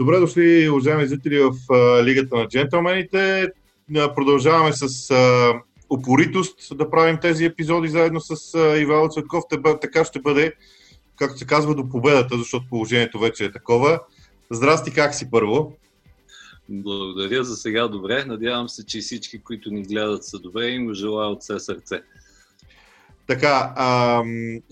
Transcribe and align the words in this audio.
Добре 0.00 0.18
дошли, 0.18 0.68
уважаеми 0.70 1.06
зрители 1.06 1.38
в 1.38 1.52
Лигата 2.04 2.36
на 2.36 2.48
джентълмените. 2.48 3.48
Продължаваме 4.14 4.72
с 4.72 5.14
упоритост 5.90 6.76
да 6.78 6.90
правим 6.90 7.18
тези 7.22 7.44
епизоди 7.44 7.88
заедно 7.88 8.20
с 8.20 8.58
Ивайло 8.80 9.08
Цветков. 9.08 9.44
Така 9.80 10.04
ще 10.04 10.20
бъде, 10.20 10.52
както 11.16 11.38
се 11.38 11.46
казва, 11.46 11.74
до 11.74 11.88
победата, 11.88 12.38
защото 12.38 12.66
положението 12.70 13.18
вече 13.18 13.44
е 13.44 13.52
такова. 13.52 14.00
Здрасти, 14.50 14.92
как 14.92 15.14
си 15.14 15.30
първо? 15.30 15.76
Благодаря 16.68 17.44
за 17.44 17.56
сега 17.56 17.88
добре. 17.88 18.24
Надявам 18.24 18.68
се, 18.68 18.86
че 18.86 19.00
всички, 19.00 19.42
които 19.42 19.70
ни 19.70 19.82
гледат 19.82 20.24
са 20.24 20.38
добре 20.38 20.66
и 20.66 20.74
им 20.74 20.94
желая 20.94 21.28
от 21.28 21.42
все 21.42 21.58
сърце. 21.58 22.02
Така, 23.30 23.72
а, 23.76 24.22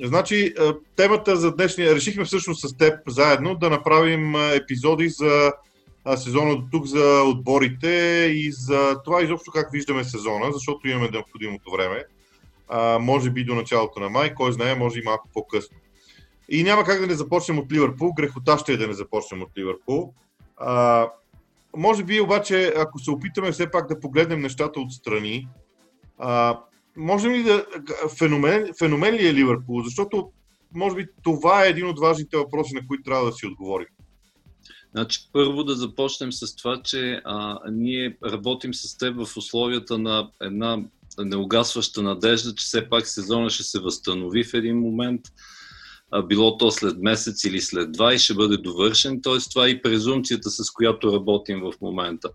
значи 0.05 0.55
темата 0.97 1.37
за 1.37 1.55
днешния, 1.55 1.95
решихме 1.95 2.25
всъщност 2.25 2.69
с 2.69 2.77
теб 2.77 2.95
заедно 3.09 3.55
да 3.55 3.71
направим 3.71 4.35
епизоди 4.37 5.09
за 5.09 5.53
сезона 6.17 6.57
до 6.57 6.63
тук 6.71 6.87
за 6.87 7.23
отборите 7.23 7.89
и 8.35 8.53
за 8.53 8.97
това 9.05 9.23
изобщо 9.23 9.51
как 9.51 9.73
виждаме 9.73 10.05
сезона, 10.05 10.53
защото 10.53 10.89
имаме 10.89 11.09
необходимото 11.11 11.71
време. 11.71 12.05
А, 12.69 12.99
може 12.99 13.31
би 13.31 13.45
до 13.45 13.55
началото 13.55 14.01
на 14.01 14.09
май, 14.09 14.35
кой 14.35 14.53
знае, 14.53 14.75
може 14.75 14.99
и 14.99 15.05
малко 15.05 15.29
по-късно. 15.35 15.77
И 16.49 16.63
няма 16.63 16.85
как 16.85 17.01
да 17.01 17.07
не 17.07 17.15
започнем 17.15 17.59
от 17.59 17.73
Ливърпул. 17.73 18.13
Грехота 18.13 18.59
ще 18.59 18.73
е 18.73 18.77
да 18.77 18.87
не 18.87 18.93
започнем 18.93 19.43
от 19.43 19.59
Ливърпул. 19.59 20.13
А, 20.57 21.09
може 21.77 22.05
би 22.05 22.21
обаче, 22.21 22.75
ако 22.77 22.99
се 22.99 23.11
опитаме 23.11 23.53
все 23.53 23.71
пак 23.71 23.89
да 23.89 24.01
погледнем 24.01 24.41
нещата 24.41 24.81
отстрани, 24.81 25.49
а, 26.19 26.59
можем 26.99 27.33
ли 27.33 27.43
да... 27.43 27.67
Феномен, 28.19 28.69
феномен 28.79 29.15
ли 29.15 29.27
е 29.27 29.35
Ливърпул? 29.35 29.83
Защото, 29.83 30.31
може 30.75 30.97
би, 30.97 31.07
това 31.23 31.65
е 31.65 31.69
един 31.69 31.87
от 31.87 32.01
важните 32.01 32.37
въпроси, 32.37 32.75
на 32.75 32.87
които 32.87 33.03
трябва 33.03 33.27
да 33.27 33.33
си 33.33 33.47
отговорим. 33.47 33.87
Значи, 34.95 35.21
първо 35.33 35.65
да 35.65 35.75
започнем 35.75 36.33
с 36.33 36.57
това, 36.57 36.83
че 36.85 37.21
а, 37.25 37.59
ние 37.71 38.17
работим 38.25 38.75
с 38.75 38.99
теб 38.99 39.27
в 39.27 39.37
условията 39.37 39.99
на 39.99 40.31
една 40.43 40.79
неугасваща 41.19 42.03
надежда, 42.03 42.55
че 42.55 42.65
все 42.65 42.89
пак 42.89 43.07
сезона 43.07 43.51
ще 43.51 43.63
се 43.63 43.81
възстанови 43.81 44.45
в 44.45 44.55
един 44.55 44.79
момент, 44.79 45.21
а, 46.11 46.23
било 46.23 46.57
то 46.57 46.71
след 46.71 46.99
месец 46.99 47.45
или 47.45 47.61
след 47.61 47.93
два 47.93 48.15
и 48.15 48.19
ще 48.19 48.35
бъде 48.35 48.57
довършен. 48.57 49.23
Тоест, 49.23 49.51
това 49.51 49.67
е 49.67 49.71
и 49.71 49.83
презумцията, 49.83 50.51
с 50.51 50.71
която 50.71 51.13
работим 51.13 51.61
в 51.61 51.73
момента. 51.81 52.31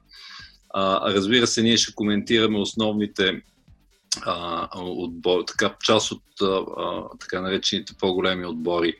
А, 0.69 1.13
разбира 1.13 1.47
се, 1.47 1.63
ние 1.63 1.77
ще 1.77 1.93
коментираме 1.93 2.59
основните 2.59 3.41
а, 4.21 4.67
отбор, 4.81 5.43
така, 5.47 5.75
част 5.83 6.11
от 6.11 6.23
а, 6.41 6.65
така 7.19 7.41
наречените 7.41 7.93
по-големи 7.99 8.45
отбори 8.45 8.95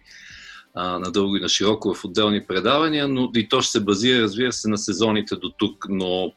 а, 0.76 1.00
на 1.00 1.12
дълго 1.12 1.38
и 1.38 1.40
на 1.40 1.50
широко 1.50 1.94
в 1.94 2.06
отделни 2.06 2.48
предавания, 2.48 3.08
но 3.08 3.32
и 3.36 3.50
то 3.50 3.62
ще 3.62 3.72
се 3.72 3.84
базира, 3.84 4.22
разбира 4.22 4.52
се, 4.52 4.70
на 4.70 4.78
сезоните 4.78 5.36
до 5.36 5.50
тук. 5.50 5.86
Но 5.90 6.34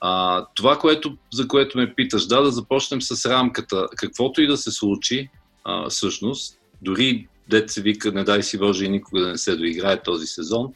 а, 0.00 0.44
това, 0.54 0.78
което, 0.78 1.16
за 1.32 1.48
което 1.48 1.78
ме 1.78 1.94
питаш, 1.94 2.26
да, 2.26 2.42
да 2.42 2.50
започнем 2.50 3.02
с 3.02 3.30
рамката. 3.30 3.88
Каквото 3.96 4.42
и 4.42 4.46
да 4.46 4.56
се 4.56 4.70
случи, 4.70 5.30
а, 5.64 5.88
всъщност, 5.88 6.58
дори 6.82 7.28
дет 7.48 7.70
се 7.70 7.82
вика, 7.82 8.12
не 8.12 8.24
дай 8.24 8.42
си 8.42 8.58
Боже 8.58 8.84
и 8.84 8.88
никога 8.88 9.20
да 9.20 9.28
не 9.28 9.38
се 9.38 9.56
доиграе 9.56 10.02
този 10.02 10.26
сезон, 10.26 10.72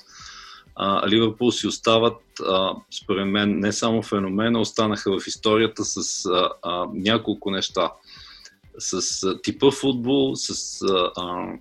а, 0.77 1.09
Ливърпул 1.09 1.53
си 1.53 1.67
остават, 1.67 2.21
а, 2.49 2.73
според 3.03 3.27
мен, 3.27 3.59
не 3.59 3.73
само 3.73 4.03
феномена, 4.03 4.61
останаха 4.61 5.21
в 5.21 5.27
историята 5.27 5.85
с 5.85 6.27
а, 6.27 6.51
а, 6.63 6.87
няколко 6.95 7.51
неща. 7.51 7.93
С 8.79 9.23
а, 9.23 9.43
типа 9.43 9.71
футбол, 9.71 10.37
с 10.37 10.83
а, 10.83 11.11
а, 11.17 11.59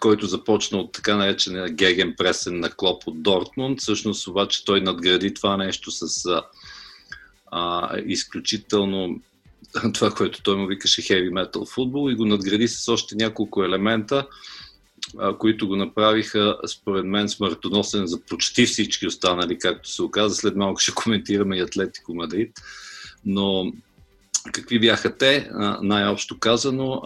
който 0.00 0.26
започна 0.26 0.78
от 0.78 0.92
така 0.92 1.16
наречения 1.16 1.68
Геген 1.68 2.14
Пресен 2.18 2.60
на 2.60 2.70
Клоп 2.70 3.02
от 3.06 3.22
Дортмунд. 3.22 3.80
Всъщност 3.80 4.26
обаче 4.26 4.64
той 4.64 4.80
надгради 4.80 5.34
това 5.34 5.56
нещо 5.56 5.90
с 5.90 6.26
а, 6.26 6.42
а, 7.46 7.96
изключително 8.06 9.20
това, 9.94 10.10
което 10.10 10.42
той 10.42 10.56
му 10.56 10.66
викаше 10.66 11.02
heavy 11.02 11.30
metal 11.30 11.74
футбол 11.74 12.10
и 12.10 12.14
го 12.14 12.24
надгради 12.24 12.68
с 12.68 12.88
още 12.88 13.14
няколко 13.16 13.64
елемента, 13.64 14.26
които 15.38 15.68
го 15.68 15.76
направиха, 15.76 16.58
според 16.66 17.04
мен, 17.04 17.28
смъртоносен 17.28 18.06
за 18.06 18.20
почти 18.20 18.66
всички 18.66 19.06
останали, 19.06 19.58
както 19.58 19.88
се 19.88 20.02
оказа. 20.02 20.34
След 20.34 20.56
малко 20.56 20.80
ще 20.80 20.92
коментираме 20.92 21.56
и 21.56 21.60
Атлетико 21.60 22.14
Мадрид. 22.14 22.52
Но 23.24 23.72
какви 24.52 24.80
бяха 24.80 25.16
те? 25.16 25.50
Най-общо 25.82 26.38
казано, 26.38 27.02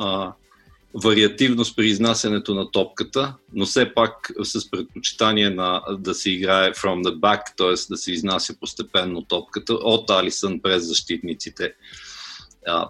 вариативност 0.94 1.76
при 1.76 1.86
изнасянето 1.86 2.54
на 2.54 2.70
топката, 2.70 3.34
но 3.52 3.66
все 3.66 3.94
пак 3.94 4.32
с 4.42 4.70
предпочитание 4.70 5.50
на, 5.50 5.82
да 5.98 6.14
се 6.14 6.30
играе 6.30 6.72
from 6.72 7.02
the 7.02 7.18
back, 7.18 7.40
т.е. 7.56 7.74
да 7.90 7.96
се 7.96 8.12
изнася 8.12 8.54
постепенно 8.60 9.22
топката 9.22 9.74
от 9.74 10.10
Алисън 10.10 10.60
през 10.60 10.84
защитниците, 10.84 11.74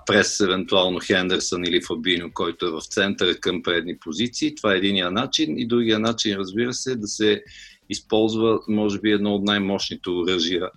през 0.06 0.41
евентуално 0.41 1.00
Хендерсън 1.00 1.64
или 1.64 1.82
Фабино, 1.82 2.31
който 2.34 2.66
е 2.66 2.70
в 2.70 2.81
центъра 2.81 3.34
към 3.34 3.62
предни 3.62 3.98
позиции. 3.98 4.54
Това 4.54 4.75
е 4.75 4.76
единия 4.76 5.10
начин. 5.10 5.59
И 5.59 5.66
другия 5.66 5.98
начин, 5.98 6.37
разбира 6.37 6.75
се, 6.75 6.92
е 6.92 6.97
да 6.97 7.06
се 7.06 7.42
използва, 7.88 8.59
може 8.69 9.00
би, 9.00 9.10
едно 9.10 9.34
от 9.34 9.44
най-мощните 9.44 10.10
оръжия 10.10 10.70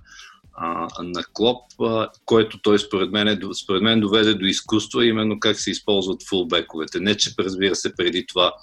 а, 0.54 0.88
на 1.04 1.24
Клоп, 1.34 1.62
а, 1.82 2.10
което 2.26 2.62
той 2.62 2.80
според 2.80 3.12
мен, 3.12 3.28
е 3.28 3.40
според 3.64 3.82
мен 3.82 4.00
доведе 4.00 4.34
до 4.34 4.46
изкуство, 4.46 5.02
именно 5.02 5.40
как 5.40 5.60
се 5.60 5.72
използват 5.72 6.24
фулбековете. 6.30 7.00
Не, 7.00 7.18
че 7.18 7.32
разбира 7.40 7.76
се 7.76 7.96
преди 7.96 8.26
това 8.26 8.54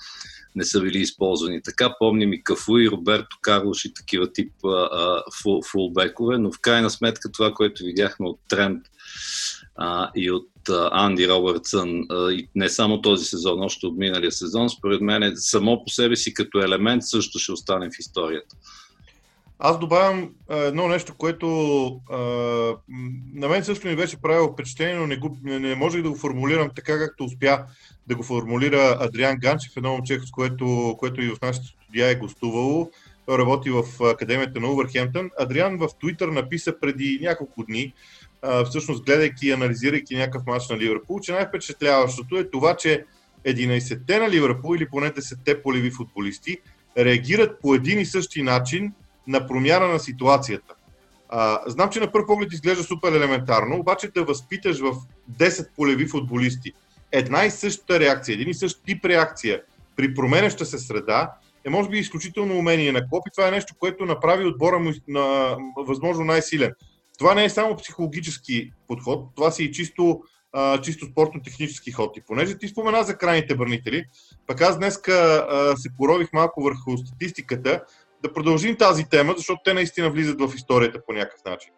не 0.56 0.64
са 0.64 0.80
били 0.80 0.98
използвани 0.98 1.62
така. 1.62 1.94
Помним 1.98 2.32
и 2.32 2.44
Кафу 2.44 2.78
и 2.78 2.90
Роберто 2.90 3.38
Карлош 3.40 3.84
и 3.84 3.94
такива 3.94 4.32
тип 4.32 4.52
а, 4.64 5.22
фул, 5.42 5.62
фулбекове, 5.62 6.38
но 6.38 6.52
в 6.52 6.60
крайна 6.60 6.90
сметка 6.90 7.32
това, 7.32 7.54
което 7.54 7.84
видяхме 7.84 8.28
от 8.28 8.40
Тренд 8.48 8.82
а, 9.78 10.10
и 10.16 10.30
от 10.30 10.48
Анди 10.92 11.28
Робъртсън, 11.28 12.06
и 12.10 12.48
не 12.54 12.68
само 12.68 13.00
този 13.00 13.24
сезон, 13.24 13.62
още 13.62 13.86
от 13.86 13.98
миналия 13.98 14.32
сезон, 14.32 14.70
според 14.70 15.00
мен 15.00 15.22
е 15.22 15.32
само 15.36 15.84
по 15.84 15.90
себе 15.90 16.16
си 16.16 16.34
като 16.34 16.58
елемент 16.58 17.02
също 17.02 17.38
ще 17.38 17.52
остане 17.52 17.86
в 17.86 17.98
историята. 17.98 18.56
Аз 19.58 19.78
добавям 19.78 20.30
едно 20.50 20.88
нещо, 20.88 21.14
което 21.18 21.46
а, 22.10 22.18
на 23.34 23.48
мен 23.48 23.64
също 23.64 23.88
ми 23.88 23.96
беше 23.96 24.22
правило 24.22 24.52
впечатление, 24.52 24.96
но 24.96 25.06
не, 25.06 25.16
го, 25.16 25.38
не, 25.42 25.58
не 25.58 25.74
можех 25.74 26.02
да 26.02 26.10
го 26.10 26.16
формулирам 26.16 26.70
така, 26.76 26.98
както 26.98 27.24
успя 27.24 27.58
да 28.06 28.16
го 28.16 28.22
формулира 28.22 28.96
Адриан 29.00 29.36
Ганчев, 29.40 29.72
едно 29.76 29.90
момче, 29.90 30.20
с 30.20 30.30
което, 30.30 30.96
което 30.98 31.22
и 31.22 31.28
в 31.28 31.40
нашата 31.42 31.66
студия 31.66 32.08
е 32.08 32.14
гостувало. 32.14 32.90
Той 33.26 33.38
работи 33.38 33.70
в 33.70 33.82
Академията 34.00 34.60
на 34.60 34.70
Увърхемптън. 34.70 35.30
Адриан 35.38 35.78
в 35.78 35.88
Твитър 36.00 36.28
написа 36.28 36.74
преди 36.80 37.18
няколко 37.22 37.64
дни, 37.64 37.92
а, 38.42 38.64
всъщност 38.64 39.04
гледайки 39.04 39.46
и 39.46 39.52
анализирайки 39.52 40.16
някакъв 40.16 40.46
матч 40.46 40.68
на 40.68 40.78
Ливърпул, 40.78 41.20
че 41.20 41.32
най-впечатляващото 41.32 42.36
е 42.36 42.50
това, 42.50 42.76
че 42.76 43.04
11-те 43.46 44.18
на 44.18 44.30
Ливърпул 44.30 44.76
или 44.76 44.88
поне 44.88 45.10
10-те 45.10 45.62
полеви 45.62 45.90
футболисти 45.90 46.58
реагират 46.98 47.60
по 47.60 47.74
един 47.74 47.98
и 47.98 48.06
същи 48.06 48.42
начин 48.42 48.92
на 49.26 49.46
промяна 49.46 49.88
на 49.88 49.98
ситуацията. 49.98 50.74
А, 51.28 51.60
знам, 51.66 51.90
че 51.90 52.00
на 52.00 52.12
първ 52.12 52.26
поглед 52.26 52.52
изглежда 52.52 52.82
супер 52.82 53.12
елементарно, 53.12 53.78
обаче 53.78 54.08
да 54.08 54.24
възпиташ 54.24 54.78
в 54.78 54.94
10 55.38 55.68
полеви 55.76 56.06
футболисти 56.06 56.72
една 57.12 57.44
и 57.44 57.50
съща 57.50 58.00
реакция, 58.00 58.34
един 58.34 58.48
и 58.48 58.54
същ 58.54 58.82
тип 58.86 59.04
реакция 59.04 59.62
при 59.96 60.14
променяща 60.14 60.66
се 60.66 60.78
среда, 60.78 61.32
е 61.64 61.70
може 61.70 61.88
би 61.88 61.98
изключително 61.98 62.58
умение 62.58 62.92
на 62.92 63.08
Клоп 63.08 63.22
и 63.28 63.30
това 63.30 63.48
е 63.48 63.50
нещо, 63.50 63.74
което 63.78 64.04
направи 64.04 64.44
отбора 64.44 64.78
му 64.78 64.92
на 65.08 65.56
възможно 65.76 66.24
най-силен. 66.24 66.72
Това 67.18 67.34
не 67.34 67.44
е 67.44 67.50
само 67.50 67.76
психологически 67.76 68.72
подход, 68.88 69.28
това 69.36 69.50
си 69.50 69.64
и 69.64 69.72
чисто, 69.72 70.20
а, 70.52 70.80
чисто 70.80 71.06
спортно-технически 71.06 71.92
ход. 71.92 72.16
И 72.16 72.20
понеже 72.26 72.58
ти 72.58 72.68
спомена 72.68 73.02
за 73.02 73.18
крайните 73.18 73.54
бърнители, 73.56 74.04
пък 74.46 74.60
аз 74.60 74.78
днес 74.78 74.94
се 75.76 75.88
порових 75.96 76.32
малко 76.32 76.62
върху 76.62 76.96
статистиката, 76.96 77.82
да 78.22 78.32
продължим 78.32 78.76
тази 78.76 79.04
тема, 79.04 79.34
защото 79.36 79.60
те 79.64 79.74
наистина 79.74 80.10
влизат 80.10 80.40
в 80.40 80.52
историята 80.54 81.04
по 81.06 81.12
някакъв 81.12 81.44
начин. 81.44 81.72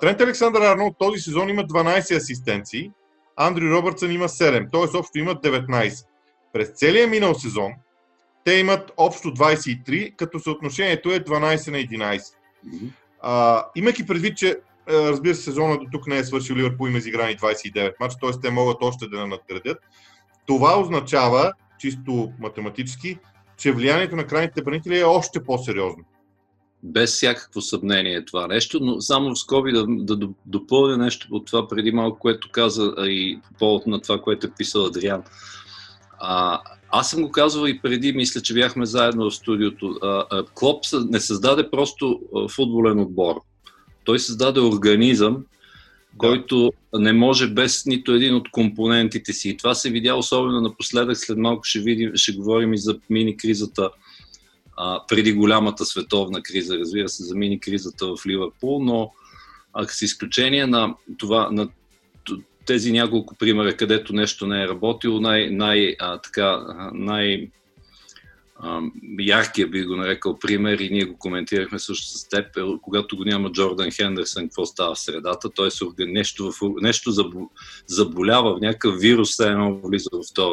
Трент 0.00 0.20
Александър 0.20 0.60
Арнолд 0.60 0.96
този 0.98 1.20
сезон 1.20 1.48
има 1.48 1.62
12 1.62 2.16
асистенции, 2.16 2.90
Андрю 3.36 3.70
Робъртсън 3.70 4.12
има 4.12 4.28
7, 4.28 4.72
т.е. 4.72 4.98
общо 4.98 5.18
имат 5.18 5.44
19. 5.44 6.06
През 6.52 6.68
целия 6.68 7.08
минал 7.08 7.34
сезон 7.34 7.72
те 8.44 8.52
имат 8.52 8.92
общо 8.96 9.28
23, 9.28 10.16
като 10.16 10.40
съотношението 10.40 11.10
е 11.10 11.20
12 11.20 11.70
на 11.70 11.78
11. 11.78 12.18
Mm-hmm. 12.18 12.90
А, 13.20 13.64
имайки 13.76 14.06
предвид, 14.06 14.36
че 14.36 14.56
разбира 14.88 15.34
се, 15.34 15.42
сезона 15.42 15.78
до 15.78 15.86
тук 15.92 16.06
не 16.06 16.18
е 16.18 16.24
свършил 16.24 16.56
Ливърпул 16.56 16.88
има 16.88 16.98
изиграни 16.98 17.36
29 17.36 17.92
мача, 18.00 18.16
т.е. 18.20 18.30
те 18.42 18.50
могат 18.50 18.76
още 18.80 19.06
да 19.06 19.26
надградят. 19.26 19.78
Това 20.46 20.80
означава, 20.80 21.52
чисто 21.78 22.32
математически, 22.40 23.18
че 23.56 23.72
влиянието 23.72 24.16
на 24.16 24.26
крайните 24.26 24.62
бранители 24.62 24.98
е 24.98 25.04
още 25.04 25.44
по-сериозно. 25.44 26.04
Без 26.82 27.12
всякакво 27.12 27.60
съмнение 27.60 28.24
това 28.24 28.46
нещо, 28.46 28.78
но 28.82 29.00
само 29.00 29.34
в 29.34 29.38
скоби 29.38 29.72
да, 29.72 29.86
да 29.88 30.28
допълня 30.46 30.96
нещо 30.96 31.28
от 31.30 31.46
това 31.46 31.68
преди 31.68 31.92
малко, 31.92 32.18
което 32.18 32.50
каза 32.52 32.94
и 32.98 33.40
по 33.48 33.54
повод 33.58 33.86
на 33.86 34.00
това, 34.00 34.20
което 34.20 34.46
е 34.46 34.50
писал 34.58 34.84
Адриан. 34.84 35.22
А, 36.18 36.60
аз 36.90 37.10
съм 37.10 37.22
го 37.22 37.30
казвал 37.30 37.66
и 37.66 37.80
преди, 37.80 38.12
мисля, 38.12 38.40
че 38.40 38.54
бяхме 38.54 38.86
заедно 38.86 39.30
в 39.30 39.34
студиото. 39.34 39.98
Клоп 40.54 40.84
не 41.10 41.20
създаде 41.20 41.70
просто 41.70 42.20
футболен 42.50 43.00
отбор. 43.00 43.40
Той 44.04 44.18
създаде 44.18 44.60
организъм, 44.60 45.44
който 46.18 46.72
не 46.94 47.12
може 47.12 47.48
без 47.48 47.86
нито 47.86 48.12
един 48.12 48.34
от 48.34 48.50
компонентите 48.50 49.32
си. 49.32 49.48
И 49.48 49.56
това 49.56 49.74
се 49.74 49.90
видя 49.90 50.14
особено 50.14 50.60
напоследък. 50.60 51.16
След 51.16 51.38
малко 51.38 51.64
ще, 51.64 51.80
видим, 51.80 52.10
ще 52.14 52.32
говорим 52.32 52.74
и 52.74 52.78
за 52.78 52.98
мини-кризата 53.10 53.90
а, 54.76 55.00
преди 55.08 55.32
голямата 55.32 55.84
световна 55.84 56.42
криза, 56.42 56.78
разбира 56.78 57.08
се, 57.08 57.24
за 57.24 57.34
мини-кризата 57.34 58.06
в 58.06 58.26
Ливърпул, 58.26 58.84
но 58.84 59.12
а, 59.72 59.84
с 59.84 60.02
изключение 60.02 60.66
на 60.66 60.94
това, 61.18 61.48
на 61.52 61.68
тези 62.66 62.92
няколко 62.92 63.34
примера, 63.34 63.76
където 63.76 64.12
нещо 64.12 64.46
не 64.46 64.62
е 64.62 64.68
работило, 64.68 65.20
най, 65.20 65.50
най, 65.50 65.96
а, 65.98 66.18
така, 66.18 66.66
най 66.94 67.50
яркия 69.20 69.68
би 69.68 69.84
го 69.84 69.96
нарекал 69.96 70.38
пример 70.38 70.78
и 70.78 70.90
ние 70.90 71.04
го 71.04 71.18
коментирахме 71.18 71.78
също 71.78 72.06
с 72.06 72.28
теб, 72.28 72.56
е, 72.56 72.60
когато 72.82 73.16
го 73.16 73.24
няма 73.24 73.52
Джордан 73.52 73.90
Хендерсън, 73.90 74.44
какво 74.44 74.66
става 74.66 74.94
в 74.94 75.00
средата, 75.00 75.50
той 75.50 75.70
се 75.70 75.84
нещо, 75.98 76.52
в, 76.52 76.74
нещо 76.80 77.10
заболява 77.86 78.56
в 78.56 78.60
някакъв 78.60 79.00
вирус, 79.00 79.30
все 79.30 79.48
едно 79.48 79.80
влиза 79.84 80.10
в 80.12 80.34
този 80.34 80.52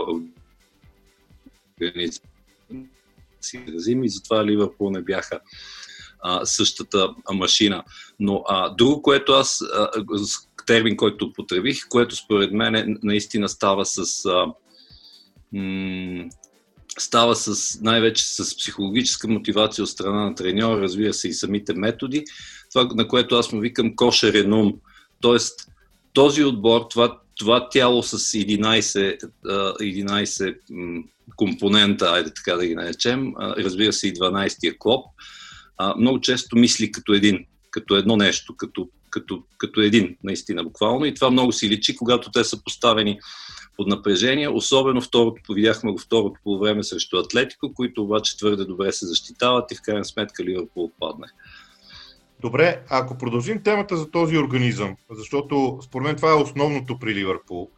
организъм. 1.82 2.24
И 3.86 4.10
затова 4.10 4.46
Ливърпул 4.46 4.90
не 4.90 5.02
бяха 5.02 5.40
а, 6.24 6.46
същата 6.46 7.10
машина. 7.34 7.84
Но 8.20 8.44
а, 8.48 8.70
друго, 8.70 9.02
което 9.02 9.32
аз, 9.32 9.62
а, 9.62 9.90
термин, 10.66 10.98
който 10.98 11.26
употребих, 11.26 11.88
което 11.90 12.16
според 12.16 12.52
мен 12.52 12.98
наистина 13.04 13.50
става 13.50 13.86
с 13.86 14.26
а, 14.26 14.46
м- 15.54 16.30
става 16.98 17.36
с, 17.36 17.80
най-вече 17.82 18.26
с 18.26 18.58
психологическа 18.58 19.28
мотивация 19.28 19.84
от 19.84 19.90
страна 19.90 20.26
на 20.26 20.36
треньора, 20.36 20.82
разбира 20.82 21.14
се 21.14 21.28
и 21.28 21.34
самите 21.34 21.74
методи, 21.74 22.24
това 22.74 22.90
на 22.96 23.08
което 23.08 23.36
аз 23.36 23.52
му 23.52 23.60
викам 23.60 23.96
кошерен 23.96 24.74
Тоест, 25.22 25.68
този 26.14 26.44
отбор, 26.44 26.86
това, 26.90 27.20
това 27.40 27.70
тяло 27.70 28.04
с 28.04 28.18
11, 28.18 29.30
11 29.46 31.04
компонента, 31.36 32.06
айде 32.06 32.34
така 32.34 32.56
да 32.56 32.66
ги 32.66 32.76
наречем, 32.76 33.34
разбира 33.38 33.94
се 33.94 34.08
и 34.08 34.14
12-тия 34.14 34.76
клоп, 34.80 35.06
много 35.98 36.22
често 36.22 36.58
мисли 36.58 36.92
като 36.92 37.14
един, 37.14 37.46
като 37.70 37.96
едно 37.96 38.18
нещо, 38.18 38.56
като, 38.58 38.90
като, 39.10 39.44
като 39.58 39.82
един, 39.82 40.18
наистина, 40.24 40.64
буквално. 40.64 41.06
И 41.06 41.14
това 41.14 41.32
много 41.32 41.52
си 41.52 41.70
личи, 41.70 41.96
когато 41.96 42.32
те 42.32 42.44
са 42.44 42.64
поставени 42.64 43.20
под 43.78 43.88
напрежение, 43.88 44.50
особено 44.50 45.02
второто, 45.02 45.54
видяхме 45.54 45.92
го 45.92 45.98
второто 45.98 46.40
по 46.44 46.60
време 46.60 46.84
срещу 46.84 47.18
Атлетико, 47.18 47.74
които 47.74 48.04
обаче 48.04 48.38
твърде 48.38 48.66
добре 48.66 48.92
се 48.92 49.06
защитават 49.06 49.72
и 49.72 49.76
в 49.76 49.82
крайна 49.82 50.06
сметка 50.06 50.44
Ливърпул 50.44 50.84
отпадне. 50.84 51.28
Добре, 52.42 52.82
ако 52.90 53.18
продължим 53.18 53.64
темата 53.64 53.98
за 53.98 54.12
този 54.12 54.38
организъм, 54.38 54.96
защото 55.12 55.80
според 55.84 56.06
мен 56.06 56.16
това 56.16 56.32
е 56.32 56.42
основното 56.42 57.00
при 57.00 57.16
Ливърпул. 57.16 57.70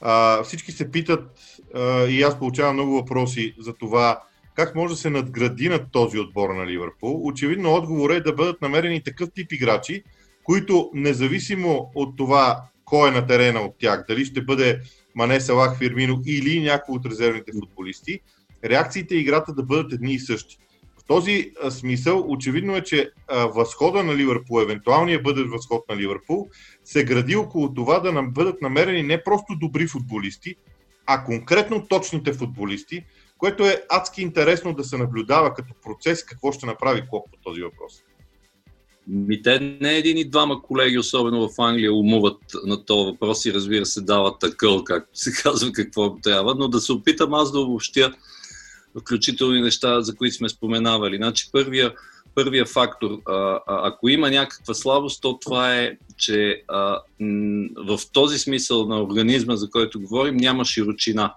А, 0.00 0.42
всички 0.42 0.72
се 0.72 0.90
питат 0.90 1.30
а, 1.74 2.04
и 2.04 2.22
аз 2.22 2.38
получавам 2.38 2.74
много 2.74 2.94
въпроси 2.94 3.54
за 3.58 3.74
това 3.74 4.22
как 4.56 4.74
може 4.74 4.94
да 4.94 5.00
се 5.00 5.10
надгради 5.10 5.68
над 5.68 5.82
този 5.92 6.18
отбор 6.18 6.50
на 6.50 6.66
Ливърпул. 6.66 7.20
Очевидно 7.26 7.74
отговор 7.74 8.10
е 8.10 8.20
да 8.20 8.32
бъдат 8.32 8.62
намерени 8.62 9.02
такъв 9.02 9.28
тип 9.34 9.52
играчи, 9.52 10.02
които 10.44 10.90
независимо 10.94 11.90
от 11.94 12.16
това 12.16 12.62
кой 12.84 13.08
е 13.08 13.12
на 13.12 13.26
терена 13.26 13.60
от 13.60 13.74
тях, 13.78 14.04
дали 14.08 14.24
ще 14.24 14.42
бъде 14.42 14.80
Мане 15.14 15.40
Салах 15.40 15.78
Фирмино 15.78 16.22
или 16.26 16.60
някой 16.60 16.94
от 16.94 17.06
резервните 17.06 17.52
футболисти, 17.52 18.20
реакциите 18.64 19.14
и 19.14 19.20
играта 19.20 19.52
да 19.52 19.62
бъдат 19.62 19.92
едни 19.92 20.12
и 20.12 20.18
същи. 20.18 20.58
В 20.98 21.04
този 21.04 21.52
смисъл, 21.70 22.24
очевидно 22.28 22.76
е, 22.76 22.82
че 22.82 23.10
възхода 23.54 24.02
на 24.02 24.16
Ливърпул, 24.16 24.62
евентуалният 24.62 25.22
бъдещ 25.22 25.46
възход 25.50 25.88
на 25.88 25.96
Ливърпул, 25.96 26.48
се 26.84 27.04
гради 27.04 27.36
около 27.36 27.74
това 27.74 28.00
да 28.00 28.22
бъдат 28.22 28.62
намерени 28.62 29.02
не 29.02 29.22
просто 29.22 29.56
добри 29.60 29.86
футболисти, 29.86 30.56
а 31.06 31.24
конкретно 31.24 31.86
точните 31.88 32.32
футболисти, 32.32 33.04
което 33.38 33.66
е 33.66 33.82
адски 33.88 34.22
интересно 34.22 34.74
да 34.74 34.84
се 34.84 34.96
наблюдава 34.96 35.54
като 35.54 35.74
процес 35.82 36.24
какво 36.24 36.52
ще 36.52 36.66
направи 36.66 37.02
Клоп 37.10 37.30
по 37.30 37.38
този 37.44 37.62
въпрос. 37.62 37.92
Ми 39.08 39.42
те 39.42 39.76
не 39.80 39.96
един 39.96 40.16
и 40.16 40.30
двама 40.30 40.62
колеги, 40.62 40.98
особено 40.98 41.48
в 41.48 41.60
Англия, 41.60 41.92
умуват 41.92 42.38
на 42.64 42.84
този 42.84 43.10
въпрос 43.10 43.44
и 43.44 43.54
разбира 43.54 43.86
се 43.86 44.00
дават 44.00 44.38
такъл, 44.40 44.84
както 44.84 45.18
се 45.18 45.32
казва 45.42 45.72
какво 45.72 46.16
трябва, 46.16 46.54
но 46.54 46.68
да 46.68 46.80
се 46.80 46.92
опитам 46.92 47.34
аз 47.34 47.52
да 47.52 47.60
обобщя 47.60 48.12
включително 49.00 49.60
неща, 49.60 50.02
за 50.02 50.16
които 50.16 50.36
сме 50.36 50.48
споменавали. 50.48 51.16
Значи 51.16 51.48
първия, 51.52 51.94
първия 52.36 52.66
фактор, 52.66 53.20
а, 53.28 53.60
ако 53.66 54.08
има 54.08 54.30
някаква 54.30 54.74
слабост, 54.74 55.22
то 55.22 55.38
това 55.38 55.74
е, 55.76 55.96
че 56.16 56.62
а, 56.68 57.00
в 57.86 58.00
този 58.12 58.38
смисъл 58.38 58.86
на 58.86 59.02
организма, 59.02 59.56
за 59.56 59.70
който 59.70 60.00
говорим, 60.00 60.36
няма 60.36 60.64
широчина. 60.64 61.34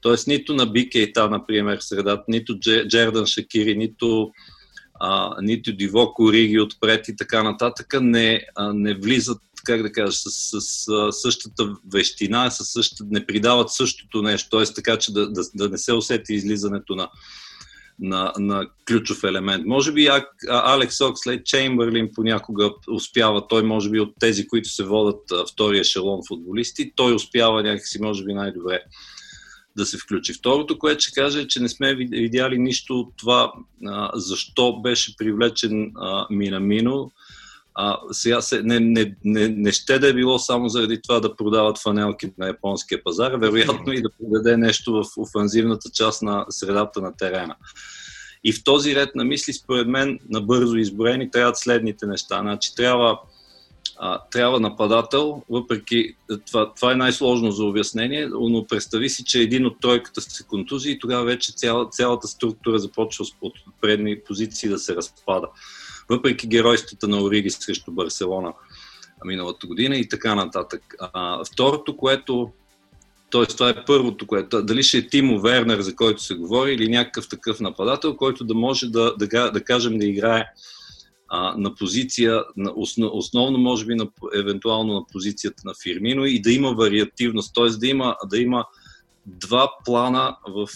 Тоест 0.00 0.26
нито 0.26 0.54
на 0.54 0.66
Бикейта, 0.66 1.30
например, 1.30 1.78
средата, 1.80 2.24
нито 2.28 2.58
Джердан 2.88 3.26
Шакири, 3.26 3.76
нито 3.76 4.32
а, 5.00 5.36
нито 5.42 5.72
Диво 5.72 6.14
Кориги 6.14 6.60
отпред 6.60 7.08
и 7.08 7.16
така 7.16 7.42
нататък 7.42 7.86
не, 8.00 8.46
а, 8.56 8.72
не 8.72 8.94
влизат, 8.94 9.38
как 9.64 9.82
да 9.82 9.92
кажа, 9.92 10.12
с, 10.12 10.30
с, 10.30 10.60
с 10.60 11.12
същата 11.12 11.74
вещина, 11.92 12.50
с 12.50 12.64
същата, 12.64 13.04
не 13.10 13.26
придават 13.26 13.70
същото 13.70 14.22
нещо, 14.22 14.48
т.е. 14.50 14.74
така, 14.74 14.98
че 14.98 15.12
да, 15.12 15.30
да, 15.30 15.42
да 15.54 15.68
не 15.68 15.78
се 15.78 15.92
усети 15.92 16.34
излизането 16.34 16.94
на, 16.94 17.08
на, 18.02 18.32
на 18.38 18.66
ключов 18.88 19.24
елемент. 19.24 19.66
Може 19.66 19.92
би 19.92 20.06
а, 20.06 20.24
Алекс 20.48 21.00
Окслей, 21.00 21.42
Чеймбърлин 21.44 22.08
понякога 22.14 22.70
успява, 22.88 23.48
той 23.48 23.62
може 23.62 23.90
би 23.90 24.00
от 24.00 24.14
тези, 24.20 24.46
които 24.46 24.68
се 24.68 24.84
водят 24.84 25.20
втория 25.52 25.80
ешелон 25.80 26.20
футболисти, 26.28 26.92
той 26.96 27.14
успява 27.14 27.62
някакси, 27.62 28.02
може 28.02 28.24
би 28.24 28.34
най-добре 28.34 28.80
да 29.76 29.86
се 29.86 29.98
включи. 29.98 30.32
Второто, 30.32 30.78
което 30.78 31.02
ще 31.02 31.20
кажа 31.20 31.40
е, 31.40 31.46
че 31.46 31.60
не 31.60 31.68
сме 31.68 31.94
видяли 31.94 32.58
нищо 32.58 33.00
от 33.00 33.12
това 33.16 33.52
а, 33.86 34.10
защо 34.14 34.80
беше 34.80 35.16
привлечен 35.16 35.92
а, 35.96 36.26
Минамино. 36.30 37.12
А, 37.74 37.98
сега 38.10 38.40
се, 38.40 38.62
не, 38.62 38.80
не, 38.80 39.14
не, 39.24 39.48
не 39.48 39.72
ще 39.72 39.98
да 39.98 40.08
е 40.08 40.12
било 40.12 40.38
само 40.38 40.68
заради 40.68 41.02
това 41.02 41.20
да 41.20 41.36
продават 41.36 41.78
фанелки 41.78 42.32
на 42.38 42.46
японския 42.46 43.04
пазар, 43.04 43.32
вероятно 43.32 43.92
и 43.92 44.02
да 44.02 44.08
продаде 44.10 44.56
нещо 44.56 44.92
в 44.92 45.04
офанзивната 45.16 45.90
част 45.90 46.22
на 46.22 46.46
средата 46.48 47.00
на 47.00 47.16
терена. 47.16 47.56
И 48.44 48.52
в 48.52 48.64
този 48.64 48.94
ред 48.94 49.14
на 49.14 49.24
мисли, 49.24 49.52
според 49.52 49.88
мен, 49.88 50.18
набързо 50.30 50.76
изброени, 50.76 51.30
трябват 51.30 51.58
следните 51.58 52.06
неща. 52.06 52.38
Значи, 52.40 52.74
трябва 52.74 53.18
а, 53.98 54.18
трябва 54.30 54.60
нападател, 54.60 55.42
въпреки 55.50 56.16
това, 56.46 56.74
това 56.74 56.92
е 56.92 56.96
най-сложно 56.96 57.50
за 57.50 57.64
обяснение, 57.64 58.26
но 58.26 58.66
представи 58.66 59.08
си, 59.08 59.24
че 59.24 59.40
един 59.40 59.66
от 59.66 59.80
тройката 59.80 60.20
се 60.20 60.44
контузи 60.44 60.90
и 60.90 60.98
тогава 60.98 61.24
вече 61.24 61.52
цяла, 61.52 61.88
цялата 61.90 62.28
структура 62.28 62.78
започва 62.78 63.24
от 63.40 63.52
предни 63.80 64.20
позиции 64.26 64.68
да 64.68 64.78
се 64.78 64.96
разпада. 64.96 65.46
Въпреки 66.08 66.46
геройствата 66.46 67.08
на 67.08 67.22
Ориги 67.22 67.50
срещу 67.50 67.92
Барселона 67.92 68.52
миналата 69.24 69.66
година 69.66 69.96
и 69.96 70.08
така 70.08 70.34
нататък. 70.34 70.94
А, 71.00 71.44
второто, 71.44 71.96
което 71.96 72.52
т.е. 73.30 73.46
това 73.46 73.68
е 73.68 73.84
първото, 73.84 74.26
което. 74.26 74.62
Дали 74.62 74.82
ще 74.82 74.98
е 74.98 75.08
Тимо 75.08 75.40
Вернер, 75.40 75.80
за 75.80 75.96
който 75.96 76.22
се 76.22 76.34
говори, 76.34 76.74
или 76.74 76.88
някакъв 76.88 77.28
такъв 77.28 77.60
нападател, 77.60 78.16
който 78.16 78.44
да 78.44 78.54
може 78.54 78.86
да, 78.86 79.16
да, 79.16 79.50
да 79.50 79.64
кажем 79.64 79.98
да 79.98 80.06
играе 80.06 80.44
а, 81.28 81.54
на 81.56 81.74
позиция, 81.74 82.44
на 82.56 82.72
основ, 82.76 83.10
основно 83.12 83.58
може 83.58 83.86
би 83.86 83.94
на, 83.94 84.08
евентуално 84.34 84.94
на 84.94 85.06
позицията 85.12 85.62
на 85.64 85.72
Фирмино 85.82 86.24
и 86.24 86.40
да 86.40 86.52
има 86.52 86.72
вариативност, 86.72 87.54
т.е. 87.54 87.68
Да 87.68 87.86
има, 87.86 88.16
да 88.30 88.38
има 88.38 88.66
два 89.26 89.70
плана 89.84 90.36
в 90.48 90.68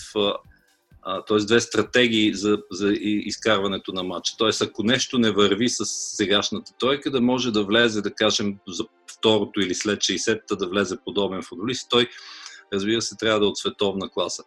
т.е. 1.28 1.36
две 1.36 1.60
стратегии 1.60 2.34
за, 2.34 2.58
за 2.70 2.92
изкарването 3.00 3.92
на 3.92 4.02
матча. 4.02 4.34
Т.е. 4.38 4.64
ако 4.64 4.82
нещо 4.82 5.18
не 5.18 5.30
върви 5.30 5.68
с 5.68 5.84
сегашната 5.86 6.72
тройка, 6.80 7.10
да 7.10 7.20
може 7.20 7.50
да 7.50 7.64
влезе, 7.64 8.02
да 8.02 8.10
кажем, 8.10 8.58
за 8.68 8.84
второто 9.18 9.60
или 9.60 9.74
след 9.74 9.98
60-та 9.98 10.54
да 10.54 10.68
влезе 10.68 10.96
подобен 11.04 11.42
футболист, 11.42 11.86
той, 11.90 12.08
разбира 12.72 13.02
се, 13.02 13.16
трябва 13.16 13.40
да 13.40 13.46
е 13.46 13.48
от 13.48 13.58
световна 13.58 14.10
класа. 14.10 14.42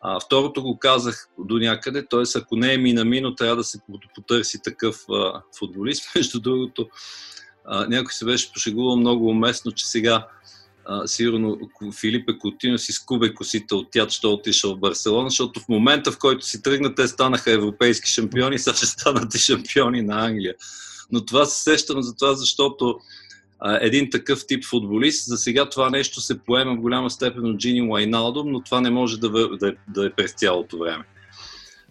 А, 0.00 0.20
второто 0.20 0.62
го 0.62 0.78
казах 0.78 1.28
до 1.38 1.58
някъде, 1.58 2.06
т.е. 2.10 2.38
ако 2.38 2.56
не 2.56 2.74
е 2.74 2.78
Минамино, 2.78 3.34
трябва 3.34 3.56
да 3.56 3.64
се 3.64 3.78
потърси 4.14 4.58
такъв 4.64 4.96
а, 5.10 5.42
футболист. 5.58 6.04
Между 6.16 6.40
другото, 6.40 6.88
а, 7.64 7.86
някой 7.86 8.12
се 8.12 8.24
беше 8.24 8.52
пошегувал 8.52 8.96
много 8.96 9.28
уместно, 9.28 9.72
че 9.72 9.86
сега 9.86 10.28
а, 10.88 11.06
сигурно 11.08 11.58
Филипе 12.00 12.38
Котино 12.38 12.78
си 12.78 12.92
скубе 12.92 13.34
косите 13.34 13.74
от 13.74 13.88
тя, 13.90 14.08
що 14.08 14.32
отишъл 14.32 14.74
в 14.74 14.78
Барселона, 14.78 15.28
защото 15.28 15.60
в 15.60 15.68
момента, 15.68 16.12
в 16.12 16.18
който 16.18 16.46
си 16.46 16.62
тръгна, 16.62 16.94
те 16.94 17.08
станаха 17.08 17.52
европейски 17.52 18.10
шампиони, 18.10 18.58
сега 18.58 18.76
ще 18.76 18.86
станат 18.86 19.34
и 19.34 19.38
шампиони 19.38 20.02
на 20.02 20.26
Англия. 20.26 20.54
Но 21.12 21.24
това 21.24 21.44
се 21.44 21.62
сещам 21.62 22.02
за 22.02 22.14
това, 22.14 22.34
защото 22.34 22.98
един 23.80 24.10
такъв 24.10 24.46
тип 24.46 24.64
футболист. 24.64 25.26
За 25.26 25.36
сега 25.36 25.68
това 25.68 25.90
нещо 25.90 26.20
се 26.20 26.38
поема 26.38 26.74
в 26.74 26.80
голяма 26.80 27.10
степен 27.10 27.50
от 27.50 27.58
Джини 27.58 27.88
Лайналдом, 27.88 28.52
но 28.52 28.60
това 28.60 28.80
не 28.80 28.90
може 28.90 29.20
да, 29.20 29.30
да, 29.56 29.74
да 29.88 30.06
е 30.06 30.10
през 30.10 30.32
цялото 30.32 30.78
време. 30.78 31.04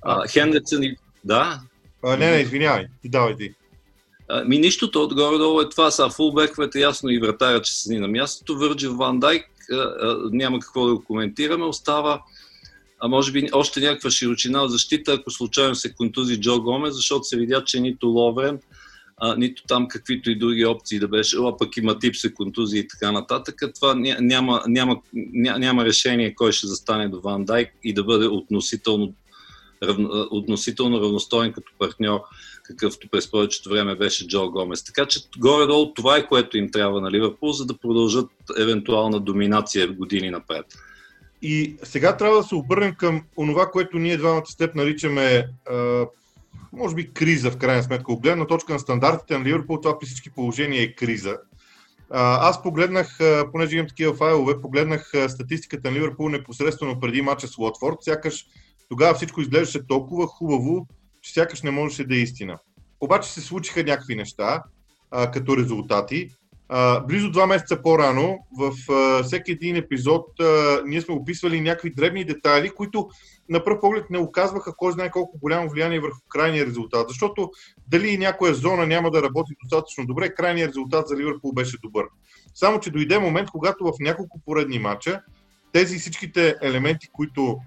А, 0.02 0.28
Хендерсън 0.28 0.84
и... 0.84 0.96
Да? 1.24 1.60
А, 2.04 2.18
не, 2.18 2.32
не, 2.32 2.38
извинявай. 2.38 2.86
Ти 3.02 3.10
давай 3.10 3.36
ти. 3.36 3.54
Ми 4.46 4.58
нищото 4.58 5.04
отгоре-долу 5.04 5.62
е 5.62 5.70
това. 5.70 5.92
Са 5.92 6.10
фулбековете 6.10 6.80
ясно 6.80 7.10
и 7.10 7.20
вратаря, 7.20 7.62
че 7.62 7.74
са 7.74 7.94
ни 7.94 8.00
на 8.00 8.08
мястото. 8.08 8.58
Върджил 8.58 8.96
Ван 8.96 9.20
Дайк 9.20 9.46
няма 10.32 10.60
какво 10.60 10.88
да 10.88 10.96
го 10.96 11.04
коментираме. 11.04 11.66
Остава 11.66 12.22
а 13.00 13.08
може 13.08 13.32
би 13.32 13.50
още 13.54 13.80
някаква 13.80 14.10
широчина 14.10 14.64
в 14.64 14.68
защита, 14.68 15.14
ако 15.14 15.32
случайно 15.32 15.76
се 15.76 15.94
контузи 15.94 16.42
Джо 16.42 16.62
Гомес, 16.62 16.96
защото 16.96 17.24
се 17.24 17.38
видя, 17.38 17.64
че 17.64 17.80
нито 17.80 18.08
Ловрен, 18.08 18.60
а, 19.18 19.36
нито 19.36 19.64
там 19.68 19.88
каквито 19.88 20.30
и 20.30 20.36
други 20.36 20.66
опции 20.66 21.00
да 21.00 21.08
беше, 21.08 21.38
а 21.40 21.58
пък 21.58 21.78
има 21.78 22.00
тип 22.00 22.16
се 22.16 22.34
контузии 22.34 22.80
и 22.80 22.88
така 22.88 23.12
нататък. 23.12 23.62
Това 23.76 23.96
няма, 23.96 24.22
няма, 24.22 24.62
няма, 24.68 25.02
няма 25.60 25.86
решение 25.86 26.36
кой 26.36 26.52
ще 26.52 26.68
застане 26.68 27.10
до 27.10 27.22
Ван 27.22 27.46
Дайк 27.46 27.70
и 27.84 27.94
да 27.94 28.04
бъде 28.04 28.28
относително, 28.28 29.14
равно, 29.88 30.28
относително 30.32 31.02
равностоен 31.02 31.54
като 31.54 31.72
партньор, 31.80 32.20
какъвто 32.64 33.08
през 33.12 33.32
повечето 33.32 33.70
време 33.70 33.96
беше 33.96 34.28
Джо 34.28 34.52
Гомес. 34.52 34.84
Така 34.84 35.06
че 35.06 35.20
горе-долу 35.38 35.94
това 35.94 36.18
е 36.18 36.28
което 36.28 36.58
им 36.58 36.72
трябва 36.72 37.02
на 37.02 37.12
Ливърпул, 37.12 37.52
за 37.52 37.66
да 37.66 37.78
продължат 37.78 38.30
евентуална 38.60 39.20
доминация 39.20 39.88
години 39.88 40.30
напред. 40.30 40.66
И 41.42 41.76
сега 41.84 42.18
трябва 42.18 42.38
да 42.38 42.44
се 42.44 42.56
обърнем 42.56 42.96
към 42.96 43.22
онова, 43.38 43.72
което 43.72 43.98
ние 43.98 44.18
двамата 44.18 44.46
с 44.46 44.56
теб 44.56 44.76
наричаме 44.76 45.48
може 46.74 46.96
би 46.96 47.12
криза 47.12 47.52
в 47.52 47.58
крайна 47.58 47.84
сметка. 47.84 48.14
От 48.14 48.48
точка 48.48 48.74
на 48.74 48.80
стандартите 48.80 49.38
на 49.38 49.46
Ливърпул, 49.46 49.80
това 49.82 50.00
при 50.00 50.08
всички 50.08 50.30
положения 50.30 50.84
е 50.84 50.96
криза. 50.96 51.38
Аз 52.10 52.64
погледнах, 52.64 53.20
понеже 53.52 53.76
имам 53.76 53.88
такива 53.88 54.14
файлове, 54.14 54.62
погледнах 54.62 55.12
статистиката 55.28 55.92
на 55.92 55.98
Ливърпул 55.98 56.30
непосредствено 56.30 57.00
преди 57.00 57.22
мача 57.22 57.48
с 57.48 57.58
Лотфорд. 57.58 57.98
Сякаш 58.02 58.46
тогава 58.90 59.14
всичко 59.14 59.42
изглеждаше 59.42 59.88
толкова 59.88 60.28
хубаво, 60.28 60.88
че 61.22 61.34
сякаш 61.34 61.62
не 61.62 61.72
можеше 61.72 62.08
да 62.08 62.16
е 62.16 62.20
истина. 62.20 62.58
Обаче 63.02 63.32
се 63.32 63.42
случиха 63.42 63.84
някакви 63.84 64.16
неща 64.16 64.64
като 65.34 65.58
резултати. 65.58 66.30
А, 66.70 67.00
близо 67.00 67.32
два 67.32 67.48
месеца 67.48 67.82
по-рано, 67.82 68.40
в 68.60 68.92
а, 68.92 69.24
всеки 69.24 69.52
един 69.52 69.76
епизод, 69.76 70.40
а, 70.40 70.82
ние 70.86 71.02
сме 71.02 71.16
описвали 71.16 71.62
някакви 71.62 71.94
дребни 71.94 72.26
детайли, 72.26 72.70
които 72.70 73.10
на 73.50 73.64
пръв 73.64 73.80
поглед 73.82 74.10
не 74.10 74.20
оказваха 74.20 74.76
кой 74.78 74.92
знае 74.92 75.12
колко 75.12 75.40
голямо 75.40 75.70
влияние 75.70 76.00
върху 76.00 76.20
крайния 76.30 76.66
резултат. 76.66 77.10
Защото 77.10 77.50
дали 77.88 78.18
някоя 78.18 78.54
зона 78.54 78.88
няма 78.88 79.12
да 79.12 79.24
работи 79.24 79.54
достатъчно 79.64 80.06
добре, 80.06 80.34
крайният 80.34 80.70
резултат 80.70 81.08
за 81.08 81.16
Ливърпул 81.16 81.52
беше 81.52 81.78
добър. 81.84 82.06
Само, 82.56 82.80
че 82.80 82.92
дойде 82.92 83.20
момент, 83.20 83.50
когато 83.52 83.84
в 83.84 83.92
няколко 84.00 84.42
поредни 84.46 84.80
матча 84.80 85.22
тези 85.74 86.00
всичките 86.00 86.56
елементи, 86.62 87.08
които 87.14 87.58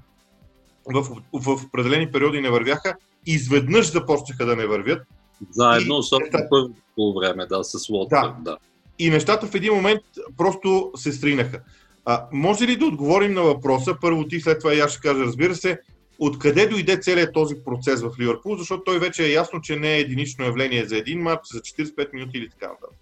в, 0.95 1.23
в 1.33 1.65
определени 1.65 2.13
периоди 2.13 2.41
не 2.41 2.51
вървяха, 2.51 2.95
изведнъж 3.27 3.93
започнаха 3.93 4.47
да 4.47 4.57
не 4.57 4.67
вървят. 4.67 5.03
Заедно, 5.51 5.95
и... 5.95 5.99
особено 5.99 6.49
първото 6.51 7.19
време, 7.19 7.47
да, 7.47 7.65
с 7.65 7.89
Лотър, 7.89 8.21
да. 8.21 8.37
да 8.39 8.57
и 8.99 9.11
нещата 9.11 9.47
в 9.47 9.55
един 9.55 9.75
момент 9.75 10.01
просто 10.37 10.91
се 10.97 11.13
сринаха. 11.13 11.61
А, 12.05 12.27
може 12.33 12.67
ли 12.67 12.77
да 12.77 12.87
отговорим 12.87 13.35
на 13.35 13.43
въпроса, 13.43 13.97
първо 14.01 14.25
ти, 14.25 14.41
след 14.41 14.59
това 14.59 14.75
и 14.75 14.81
аз 14.81 14.91
ще 14.91 15.01
кажа, 15.01 15.21
разбира 15.21 15.55
се, 15.55 15.81
откъде 16.19 16.67
дойде 16.67 16.99
целият 17.01 17.35
този 17.35 17.55
процес 17.65 18.03
в 18.03 18.11
Ливърпул, 18.21 18.57
защото 18.57 18.83
той 18.85 18.99
вече 18.99 19.25
е 19.25 19.33
ясно, 19.33 19.61
че 19.61 19.77
не 19.77 19.95
е 19.95 20.01
единично 20.01 20.45
явление 20.45 20.85
за 20.85 20.97
един 20.97 21.23
матч, 21.23 21.43
за 21.53 21.61
45 21.61 22.15
минути 22.15 22.39
или 22.39 22.49
така 22.51 22.67
нататък. 22.67 22.99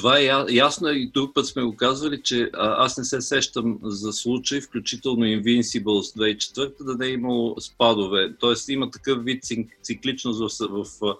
Това 0.00 0.18
е 0.18 0.30
ясно 0.50 0.88
и 0.88 1.10
друг 1.14 1.34
път 1.34 1.46
сме 1.46 1.62
го 1.62 1.76
казвали, 1.76 2.22
че 2.22 2.50
аз 2.54 2.98
не 2.98 3.04
се 3.04 3.20
сещам 3.20 3.78
за 3.82 4.12
случай, 4.12 4.60
включително 4.60 5.24
Invincibles 5.24 6.18
2004, 6.18 6.84
да 6.84 6.94
не 6.94 7.06
е 7.06 7.10
имало 7.10 7.60
спадове. 7.60 8.34
Тоест 8.40 8.68
има 8.68 8.90
такъв 8.90 9.24
вид 9.24 9.44
цикличност 9.82 10.60
в, 10.60 10.84
в 11.00 11.16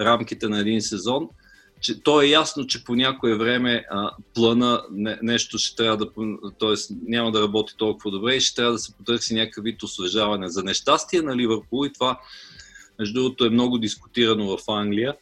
рамките 0.00 0.48
на 0.48 0.60
един 0.60 0.82
сезон– 0.82 1.28
че 1.82 2.02
то 2.02 2.22
е 2.22 2.26
ясно, 2.26 2.66
че 2.66 2.84
по 2.84 2.94
някое 2.94 3.34
време 3.34 3.84
а, 3.90 4.10
плана 4.34 4.82
не, 4.90 5.18
нещо 5.22 5.58
ще 5.58 5.76
трябва 5.76 5.96
да, 5.96 6.06
т.е. 6.58 6.94
няма 7.06 7.32
да 7.32 7.42
работи 7.42 7.74
толкова 7.76 8.10
добре 8.10 8.34
и 8.34 8.40
ще 8.40 8.54
трябва 8.54 8.72
да 8.72 8.78
се 8.78 8.94
потърси 8.94 9.34
някакъв 9.34 9.64
вид 9.64 9.82
освежаване. 9.82 10.48
За 10.48 10.62
нещастие 10.62 11.22
на 11.22 11.36
Ливърпул 11.36 11.86
и 11.86 11.92
това, 11.92 12.20
между 12.98 13.14
другото, 13.14 13.44
е 13.44 13.50
много 13.50 13.78
дискутирано 13.78 14.56
в 14.56 14.58
Англия. 14.68 15.14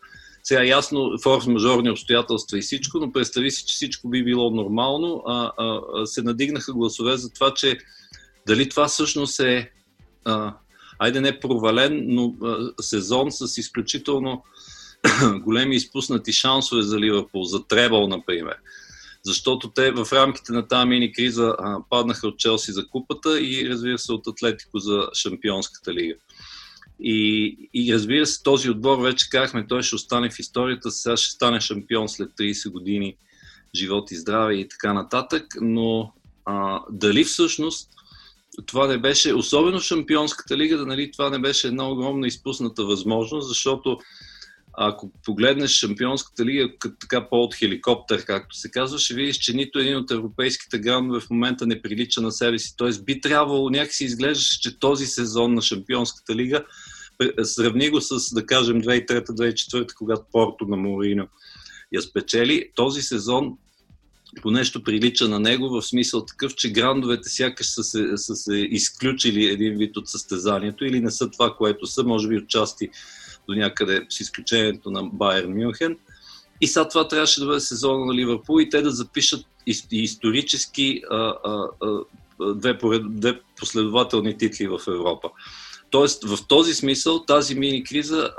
Сега 0.43 0.65
ясно, 0.65 0.99
форс-мажорни 0.99 1.91
обстоятелства 1.91 2.59
и 2.59 2.63
всичко, 2.63 2.99
но 2.99 3.13
представи 3.13 3.51
си, 3.51 3.67
че 3.67 3.75
всичко 3.75 4.09
би 4.09 4.25
било 4.25 4.51
нормално. 4.51 5.23
А, 5.27 5.53
а, 5.59 5.81
а 5.95 6.07
се 6.07 6.23
надигнаха 6.23 6.73
гласове 6.73 7.17
за 7.17 7.33
това, 7.33 7.55
че 7.55 7.79
дали 8.47 8.69
това 8.69 8.89
всъщност 8.89 9.41
е, 9.41 9.71
а, 10.25 10.55
айде 10.99 11.21
не 11.21 11.41
провален, 11.41 12.05
но 12.09 12.35
а, 12.45 12.83
сезон 12.83 13.33
с 13.33 13.59
изключително 13.59 14.45
големи 15.41 15.77
изпуснати 15.77 16.33
шансове 16.33 16.83
за 16.83 16.99
Ливърпул, 16.99 17.45
за 17.45 17.67
Требъл, 17.67 18.09
например. 18.09 18.57
Защото 19.23 19.71
те 19.71 19.91
в 19.91 20.09
рамките 20.13 20.53
на 20.53 20.69
тази 20.69 20.89
мини 20.89 21.13
криза 21.13 21.57
паднаха 21.91 22.29
от 22.29 22.39
Челси 22.39 22.73
за 22.73 22.89
купата 22.89 23.41
и 23.41 23.71
разбира 23.71 23.99
се 23.99 24.13
от 24.13 24.27
Атлетико 24.27 24.79
за 24.79 25.09
Шампионската 25.15 25.95
лига. 25.95 26.15
И, 27.03 27.57
и 27.75 27.95
разбира 27.95 28.27
се, 28.27 28.43
този 28.43 28.71
отбор 28.71 28.99
вече 28.99 29.31
казахме, 29.31 29.67
той 29.67 29.83
ще 29.83 29.95
остане 29.95 30.31
в 30.31 30.39
историята, 30.39 30.91
сега 30.91 31.17
ще 31.17 31.31
стане 31.31 31.61
шампион 31.61 32.09
след 32.09 32.31
30 32.31 32.71
години 32.71 33.17
живот 33.75 34.11
и 34.11 34.17
здраве 34.17 34.55
и 34.55 34.69
така 34.69 34.93
нататък, 34.93 35.45
но 35.61 36.13
а, 36.45 36.81
дали 36.91 37.25
всъщност 37.25 37.91
това 38.67 38.87
не 38.87 38.99
беше, 38.99 39.35
особено 39.35 39.81
Шампионската 39.81 40.57
лига, 40.57 40.79
да 40.79 40.87
нали, 40.87 41.13
това 41.13 41.31
не 41.31 41.39
беше 41.39 41.67
една 41.67 41.89
огромна 41.89 42.27
изпусната 42.27 42.85
възможност, 42.85 43.49
защото 43.49 43.99
ако 44.83 45.13
погледнеш 45.25 45.71
Шампионската 45.71 46.45
лига 46.45 46.69
така 47.01 47.29
по-от 47.29 47.55
хеликоптер, 47.55 48.25
както 48.25 48.57
се 48.57 48.71
казва, 48.71 48.99
ще 48.99 49.15
видиш, 49.15 49.37
че 49.37 49.53
нито 49.53 49.79
един 49.79 49.97
от 49.97 50.11
европейските 50.11 50.79
грандове 50.79 51.21
в 51.21 51.31
момента 51.31 51.67
не 51.67 51.83
прилича 51.83 52.21
на 52.21 52.33
себе 52.33 52.59
си. 52.59 52.75
Тоест 52.77 53.05
би 53.05 53.21
трябвало, 53.21 53.71
някакси 53.71 54.05
изглеждаше, 54.05 54.61
че 54.61 54.79
този 54.79 55.07
сезон 55.07 55.55
на 55.55 55.63
Шампионската 55.63 56.35
лига, 56.35 56.65
сравни 57.43 57.91
го 57.91 58.01
с, 58.01 58.35
да 58.35 58.47
кажем, 58.47 58.83
2003-2004, 58.83 59.95
когато 59.95 60.23
Порто 60.33 60.65
на 60.65 60.77
Морино 60.77 61.29
я 61.93 62.03
спечели, 62.03 62.71
този 62.75 63.03
сезон 63.03 63.59
по 64.43 64.51
нещо 64.51 64.85
прилича 64.85 65.29
на 65.29 65.41
него, 65.41 65.69
в 65.69 65.83
смисъл 65.83 66.25
такъв, 66.25 66.55
че 66.55 66.73
грандовете 66.73 67.29
сякаш 67.29 67.67
са 67.67 67.85
се, 67.85 68.17
са 68.17 68.37
се 68.37 68.57
изключили 68.57 69.47
един 69.47 69.77
вид 69.77 69.97
от 69.97 70.09
състезанието 70.09 70.85
или 70.85 71.01
не 71.01 71.11
са 71.11 71.31
това, 71.31 71.55
което 71.57 71.87
са, 71.87 72.05
може 72.05 72.29
би 72.29 72.37
отчасти 72.37 72.89
до 73.51 73.61
някъде 73.61 74.07
с 74.09 74.21
изключението 74.21 74.91
на 74.91 75.03
Байер 75.03 75.47
Мюнхен. 75.47 75.97
И 76.61 76.67
сега 76.67 76.89
това 76.89 77.09
трябваше 77.09 77.41
да 77.41 77.47
бъде 77.47 77.61
сезона 77.61 78.07
на 78.07 78.15
Ливърпул 78.15 78.61
и 78.61 78.71
те 78.71 78.83
да 78.83 78.91
запишат 78.91 79.47
исторически 79.91 81.03
а, 81.11 81.17
а, 81.17 81.69
а, 81.83 82.55
две, 82.55 82.79
поред, 82.79 83.03
две 83.09 83.41
последователни 83.59 84.39
титли 84.39 84.67
в 84.67 84.81
Европа. 84.89 85.29
Тоест, 85.91 86.25
в 86.25 86.47
този 86.49 86.75
смисъл, 86.75 87.25
тази 87.25 87.55
мини-криза 87.55 88.31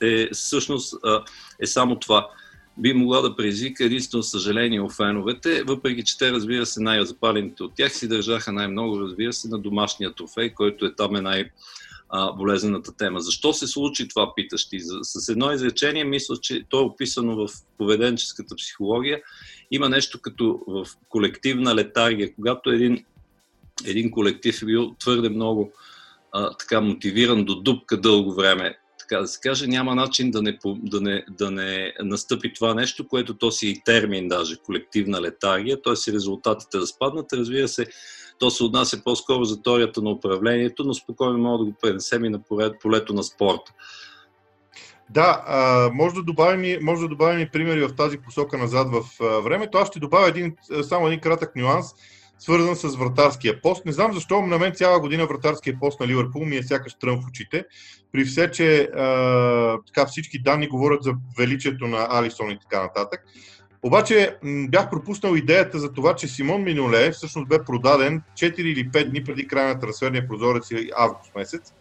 е 0.00 0.28
всъщност 0.32 0.94
е 1.60 1.66
само 1.66 1.98
това. 1.98 2.28
Би 2.78 2.92
могла 2.92 3.20
да 3.20 3.36
предизвика 3.36 3.84
единствено 3.84 4.22
съжаление 4.22 4.80
у 4.80 4.88
феновете, 4.88 5.62
въпреки 5.64 6.04
че 6.04 6.18
те, 6.18 6.32
разбира 6.32 6.66
се, 6.66 6.80
най-запалените 6.80 7.62
от 7.62 7.74
тях 7.74 7.92
си 7.92 8.08
държаха 8.08 8.52
най-много, 8.52 9.00
разбира 9.00 9.32
се, 9.32 9.48
на 9.48 9.58
домашния 9.58 10.12
трофей, 10.14 10.54
който 10.54 10.86
е 10.86 10.94
там 10.94 11.16
е 11.16 11.20
най- 11.20 11.50
а, 12.10 12.32
болезнената 12.32 12.96
тема. 12.96 13.20
Защо 13.20 13.52
се 13.52 13.66
случи 13.66 14.08
това, 14.08 14.32
питаш 14.36 14.68
ти? 14.68 14.80
С 15.02 15.28
едно 15.28 15.52
изречение, 15.52 16.04
мисля, 16.04 16.36
че 16.36 16.64
то 16.68 16.80
е 16.80 16.84
описано 16.84 17.36
в 17.36 17.52
поведенческата 17.78 18.54
психология. 18.56 19.20
Има 19.70 19.88
нещо 19.88 20.20
като 20.22 20.60
в 20.66 20.86
колективна 21.08 21.74
летаргия, 21.74 22.34
когато 22.34 22.70
един, 22.70 23.04
един 23.86 24.10
колектив 24.10 24.62
е 24.62 24.66
бил 24.66 24.94
твърде 24.98 25.28
много 25.28 25.72
а, 26.32 26.56
така 26.56 26.80
мотивиран 26.80 27.44
до 27.44 27.54
дупка 27.54 28.00
дълго 28.00 28.34
време, 28.34 28.78
така 28.98 29.20
да 29.20 29.26
се 29.26 29.40
каже, 29.40 29.66
няма 29.66 29.94
начин 29.94 30.30
да 30.30 30.42
не, 30.42 30.58
да, 30.64 31.00
не, 31.00 31.24
да 31.30 31.50
не 31.50 31.92
настъпи 32.02 32.52
това 32.52 32.74
нещо, 32.74 33.08
което 33.08 33.34
то 33.34 33.50
си 33.50 33.68
и 33.68 33.82
термин 33.84 34.28
даже, 34.28 34.56
колективна 34.56 35.22
летаргия, 35.22 35.82
т.е. 35.82 36.12
резултатите 36.12 36.78
да 36.78 36.86
спаднат. 36.86 37.32
Разбира 37.32 37.68
се, 37.68 37.86
то 38.38 38.50
се 38.50 38.64
отнася 38.64 39.04
по-скоро 39.04 39.44
за 39.44 39.62
теорията 39.62 40.02
на 40.02 40.10
управлението, 40.10 40.84
но 40.84 40.94
спокойно 40.94 41.38
мога 41.38 41.58
да 41.58 41.70
го 41.70 41.76
пренесем 41.82 42.24
и 42.24 42.28
на 42.28 42.40
полето 42.82 43.14
на 43.14 43.22
спорта. 43.22 43.72
Да, 45.10 45.90
може, 45.94 46.14
да 46.14 46.22
добавим, 46.22 46.78
може 46.82 47.02
да 47.02 47.08
добавим 47.08 47.40
и 47.40 47.50
примери 47.50 47.86
в 47.86 47.94
тази 47.96 48.18
посока 48.18 48.58
назад 48.58 48.88
в 48.92 49.04
времето. 49.42 49.78
Аз 49.78 49.88
ще 49.88 49.98
добавя 49.98 50.28
един, 50.28 50.56
само 50.82 51.06
един 51.06 51.20
кратък 51.20 51.56
нюанс, 51.56 51.86
свързан 52.38 52.76
с 52.76 52.96
вратарския 52.96 53.62
пост. 53.62 53.84
Не 53.84 53.92
знам 53.92 54.12
защо 54.12 54.42
на 54.42 54.58
мен 54.58 54.74
цяла 54.74 55.00
година 55.00 55.26
вратарския 55.26 55.78
пост 55.80 56.00
на 56.00 56.06
Ливърпул 56.06 56.44
ми 56.44 56.56
е 56.56 56.62
сякаш 56.62 56.94
трън 56.94 57.22
в 57.22 57.28
очите. 57.28 57.64
При 58.12 58.24
все, 58.24 58.50
че 58.50 58.88
така, 59.86 60.06
всички 60.06 60.42
данни 60.42 60.68
говорят 60.68 61.02
за 61.02 61.14
величието 61.38 61.86
на 61.86 62.06
Алисон 62.10 62.50
и 62.50 62.58
така 62.58 62.82
нататък. 62.82 63.24
Обаче 63.82 64.36
бях 64.44 64.90
пропуснал 64.90 65.34
идеята 65.34 65.78
за 65.78 65.92
това, 65.92 66.16
че 66.16 66.28
Симон 66.28 66.62
Миноле 66.62 67.10
всъщност 67.10 67.48
бе 67.48 67.64
продаден 67.64 68.22
4 68.34 68.60
или 68.60 68.90
5 68.90 69.10
дни 69.10 69.24
преди 69.24 69.46
края 69.46 69.68
на 69.68 69.80
трансферния 69.80 70.28
прозорец 70.28 70.70
и 70.70 70.90
август 70.96 71.34
месец. 71.36 71.72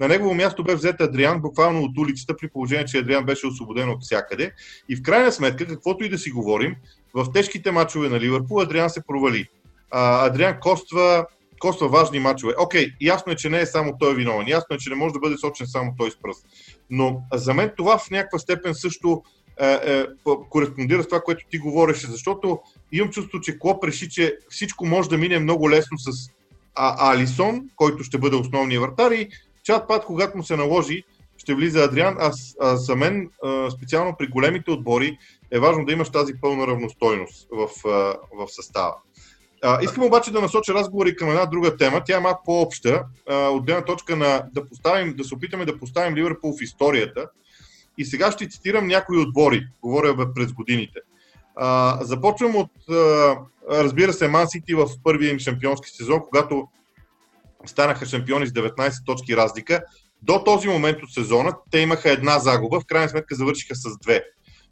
На 0.00 0.08
негово 0.08 0.34
място 0.34 0.64
бе 0.64 0.74
взет 0.74 1.00
Адриан 1.00 1.40
буквално 1.40 1.82
от 1.82 1.98
улицата, 1.98 2.36
при 2.36 2.48
положение, 2.48 2.84
че 2.84 2.98
Адриан 2.98 3.24
беше 3.24 3.46
освободен 3.46 3.90
от 3.90 4.02
всякъде. 4.02 4.52
И 4.88 4.96
в 4.96 5.02
крайна 5.02 5.32
сметка, 5.32 5.66
каквото 5.66 6.04
и 6.04 6.08
да 6.08 6.18
си 6.18 6.30
говорим, 6.30 6.76
в 7.14 7.32
тежките 7.32 7.70
мачове 7.70 8.08
на 8.08 8.20
Ливърпул 8.20 8.60
Адриан 8.60 8.90
се 8.90 9.06
провали. 9.06 9.48
А, 9.90 10.26
Адриан 10.26 10.60
коства, 10.60 11.26
коства 11.60 11.88
важни 11.88 12.18
мачове. 12.18 12.54
Окей, 12.58 12.92
ясно 13.00 13.32
е, 13.32 13.36
че 13.36 13.50
не 13.50 13.60
е 13.60 13.66
само 13.66 13.98
той 13.98 14.14
виновен. 14.14 14.48
Ясно 14.48 14.76
е, 14.76 14.78
че 14.78 14.90
не 14.90 14.96
може 14.96 15.12
да 15.12 15.20
бъде 15.20 15.36
сочен 15.36 15.66
само 15.66 15.94
той 15.98 16.10
с 16.10 16.16
пръст. 16.22 16.46
Но 16.90 17.22
за 17.32 17.54
мен 17.54 17.70
това 17.76 17.98
в 17.98 18.10
някаква 18.10 18.38
степен 18.38 18.74
също 18.74 19.22
е, 19.60 19.66
е, 19.66 20.04
кореспондира 20.50 21.02
с 21.02 21.08
това, 21.08 21.20
което 21.20 21.46
ти 21.50 21.58
говореше, 21.58 22.06
защото 22.06 22.60
имам 22.92 23.10
чувство, 23.10 23.40
че 23.40 23.58
Клоп 23.58 23.84
реши, 23.84 24.08
че 24.08 24.36
всичко 24.48 24.86
може 24.86 25.08
да 25.08 25.18
мине 25.18 25.38
много 25.38 25.70
лесно 25.70 25.98
с 25.98 26.30
Алисон, 26.74 27.68
който 27.76 28.04
ще 28.04 28.18
бъде 28.18 28.36
основния 28.36 28.80
вратар 28.80 29.10
и 29.10 29.28
чат 29.62 29.88
пат, 29.88 30.04
когато 30.04 30.36
му 30.36 30.44
се 30.44 30.56
наложи, 30.56 31.02
ще 31.36 31.54
влиза 31.54 31.84
Адриан, 31.84 32.16
а, 32.18 32.32
а 32.60 32.76
за 32.76 32.96
мен, 32.96 33.30
специално 33.76 34.14
при 34.18 34.26
големите 34.26 34.70
отбори, 34.70 35.18
е 35.50 35.58
важно 35.58 35.84
да 35.84 35.92
имаш 35.92 36.10
тази 36.10 36.32
пълна 36.40 36.66
равностойност 36.66 37.48
в, 37.52 37.68
в 38.32 38.48
състава. 38.48 38.94
А, 39.62 39.78
искам 39.82 40.04
обаче 40.04 40.32
да 40.32 40.40
насоча 40.40 40.74
разговори 40.74 41.16
към 41.16 41.28
една 41.28 41.46
друга 41.46 41.76
тема. 41.76 42.02
Тя 42.04 42.16
е 42.16 42.20
малко 42.20 42.42
по-обща. 42.44 43.04
От 43.30 43.66
гледна 43.66 43.84
точка 43.84 44.16
на 44.16 44.44
да, 44.52 44.68
поставим, 44.68 45.14
да 45.16 45.24
се 45.24 45.34
опитаме 45.34 45.64
да 45.64 45.78
поставим 45.78 46.16
Ливърпул 46.16 46.52
в 46.52 46.62
историята. 46.62 47.26
И 47.98 48.04
сега 48.04 48.32
ще 48.32 48.48
цитирам 48.48 48.86
някои 48.86 49.18
отбори, 49.18 49.66
говоря 49.82 50.14
бе, 50.14 50.24
през 50.34 50.52
годините. 50.52 50.98
А, 51.56 51.98
започвам 52.04 52.56
от, 52.56 52.70
а, 52.90 53.36
разбира 53.70 54.12
се, 54.12 54.28
Ман 54.28 54.48
Сити 54.48 54.74
в 54.74 54.88
първия 55.04 55.32
им 55.32 55.38
шампионски 55.38 55.90
сезон, 55.90 56.20
когато 56.28 56.68
станаха 57.66 58.06
шампиони 58.06 58.46
с 58.46 58.50
19 58.50 59.04
точки 59.06 59.36
разлика. 59.36 59.82
До 60.22 60.44
този 60.44 60.68
момент 60.68 61.02
от 61.02 61.12
сезона 61.12 61.52
те 61.70 61.78
имаха 61.78 62.10
една 62.10 62.38
загуба, 62.38 62.80
в 62.80 62.86
крайна 62.86 63.08
сметка 63.08 63.34
завършиха 63.34 63.74
с 63.74 63.98
две. 63.98 64.24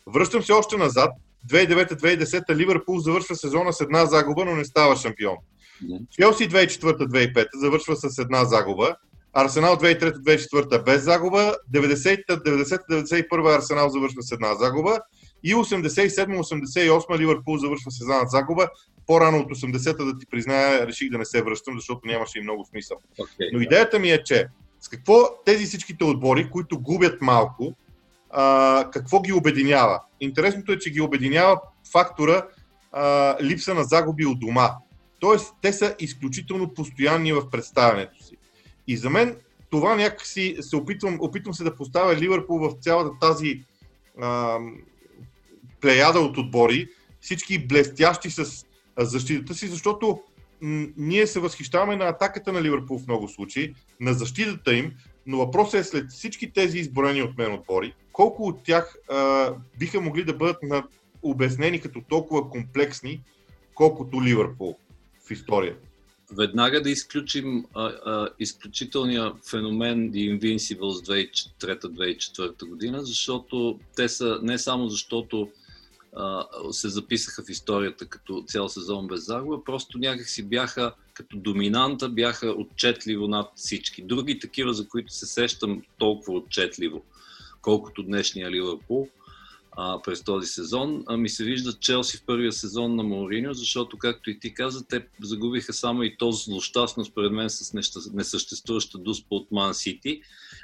Връщам 0.06 0.42
се 0.42 0.52
още 0.52 0.76
назад. 0.76 1.10
2009-2010 1.50 2.56
Ливърпул 2.56 2.98
завършва 2.98 3.36
сезона 3.36 3.72
с 3.72 3.80
една 3.80 4.06
загуба, 4.06 4.44
но 4.44 4.54
не 4.54 4.64
става 4.64 4.96
шампион. 4.96 5.36
Челси 6.10 6.48
2004-2005 6.48 7.46
завършва 7.54 7.96
с 7.96 8.18
една 8.18 8.44
загуба. 8.44 8.96
Арсенал 9.32 9.76
2003-2004 9.76 10.84
без 10.84 11.02
загуба. 11.02 11.54
90-91 11.74 13.56
Арсенал 13.56 13.88
завършва 13.88 14.22
с 14.22 14.32
една 14.32 14.54
загуба. 14.54 14.98
И 15.44 15.54
87-88 15.54 17.18
Ливърпул 17.18 17.58
завършва 17.58 17.90
с 17.90 18.00
една 18.00 18.26
загуба. 18.26 18.68
По-рано 19.06 19.38
от 19.38 19.50
80-та 19.50 20.04
да 20.04 20.18
ти 20.18 20.26
призная, 20.30 20.86
реших 20.86 21.10
да 21.10 21.18
не 21.18 21.24
се 21.24 21.42
връщам, 21.42 21.74
защото 21.74 22.00
нямаше 22.04 22.38
и 22.38 22.42
много 22.42 22.64
смисъл. 22.64 22.96
Okay, 23.20 23.50
Но 23.52 23.60
идеята 23.60 23.98
ми 23.98 24.10
е, 24.10 24.24
че 24.24 24.46
с 24.80 24.88
какво 24.88 25.42
тези 25.44 25.66
всичките 25.66 26.04
отбори, 26.04 26.50
които 26.50 26.80
губят 26.80 27.22
малко, 27.22 27.74
а, 28.30 28.90
какво 28.92 29.20
ги 29.20 29.32
обединява? 29.32 30.00
Интересното 30.20 30.72
е, 30.72 30.78
че 30.78 30.90
ги 30.90 31.00
обединява 31.00 31.60
фактора 31.92 32.46
а, 32.92 33.36
липса 33.42 33.74
на 33.74 33.84
загуби 33.84 34.26
от 34.26 34.40
дома. 34.40 34.70
Тоест, 35.20 35.54
те 35.62 35.72
са 35.72 35.94
изключително 35.98 36.74
постоянни 36.74 37.32
в 37.32 37.50
представянето 37.50 38.24
си. 38.24 38.36
И 38.92 38.96
за 38.96 39.10
мен 39.10 39.36
това 39.70 39.96
някакси 39.96 40.56
се 40.60 40.76
опитвам, 40.76 41.18
опитвам 41.20 41.54
се 41.54 41.64
да 41.64 41.76
поставя 41.76 42.16
Ливърпул 42.16 42.58
в 42.58 42.72
цялата 42.80 43.10
тази 43.20 43.64
а, 44.20 44.58
плеяда 45.80 46.20
от 46.20 46.38
отбори, 46.38 46.88
всички 47.20 47.66
блестящи 47.66 48.30
с 48.30 48.66
защитата 48.98 49.54
си, 49.54 49.66
защото 49.66 50.20
ние 50.96 51.26
се 51.26 51.40
възхищаваме 51.40 51.96
на 51.96 52.04
атаката 52.04 52.52
на 52.52 52.62
Ливърпул 52.62 52.98
в 52.98 53.06
много 53.06 53.28
случаи, 53.28 53.74
на 54.00 54.12
защитата 54.12 54.74
им, 54.74 54.92
но 55.26 55.38
въпросът 55.38 55.80
е 55.80 55.84
след 55.84 56.10
всички 56.10 56.52
тези 56.52 56.78
изброени 56.78 57.22
от 57.22 57.38
мен 57.38 57.52
отбори, 57.52 57.94
колко 58.12 58.42
от 58.42 58.62
тях 58.62 58.96
а, 59.10 59.50
биха 59.78 60.00
могли 60.00 60.24
да 60.24 60.34
бъдат 60.34 60.62
на, 60.62 60.84
обяснени 61.22 61.80
като 61.80 62.00
толкова 62.08 62.50
комплексни, 62.50 63.22
колкото 63.74 64.22
Ливърпул 64.22 64.76
в 65.26 65.30
историята? 65.30 65.91
Веднага 66.38 66.82
да 66.82 66.90
изключим 66.90 67.64
а, 67.74 67.84
а, 67.84 68.28
изключителния 68.38 69.32
феномен 69.50 70.12
The 70.12 70.38
Invincibles 70.38 71.26
2003-2004 71.60 72.68
година, 72.68 73.04
защото 73.04 73.78
те 73.96 74.08
са 74.08 74.38
не 74.42 74.58
само 74.58 74.88
защото 74.88 75.50
а, 76.16 76.46
се 76.70 76.88
записаха 76.88 77.42
в 77.42 77.50
историята 77.50 78.06
като 78.06 78.44
цял 78.46 78.68
сезон 78.68 79.06
без 79.06 79.26
загуба, 79.26 79.64
просто 79.64 79.98
някакси 79.98 80.42
бяха 80.42 80.94
като 81.14 81.36
доминанта, 81.36 82.08
бяха 82.08 82.50
отчетливо 82.50 83.28
над 83.28 83.50
всички. 83.56 84.02
Други 84.02 84.38
такива, 84.38 84.74
за 84.74 84.88
които 84.88 85.12
се 85.12 85.26
сещам 85.26 85.82
толкова 85.98 86.38
отчетливо, 86.38 87.04
колкото 87.62 88.02
днешния 88.02 88.50
Ливърпул 88.50 89.08
а, 89.76 90.02
през 90.02 90.24
този 90.24 90.46
сезон. 90.46 91.04
А 91.06 91.16
ми 91.16 91.28
се 91.28 91.44
вижда 91.44 91.72
Челси 91.72 92.16
в 92.16 92.24
първия 92.26 92.52
сезон 92.52 92.96
на 92.96 93.02
Мауриньо, 93.02 93.54
защото, 93.54 93.98
както 93.98 94.30
и 94.30 94.40
ти 94.40 94.54
каза, 94.54 94.86
те 94.86 95.06
загубиха 95.22 95.72
само 95.72 96.02
и 96.02 96.16
то 96.16 96.32
злощастно, 96.32 97.04
според 97.04 97.32
мен, 97.32 97.50
с 97.50 97.72
несъществуваща 98.12 98.98
дуспа 98.98 99.34
от 99.34 99.52
Ман 99.52 99.74
Сити. 99.74 100.20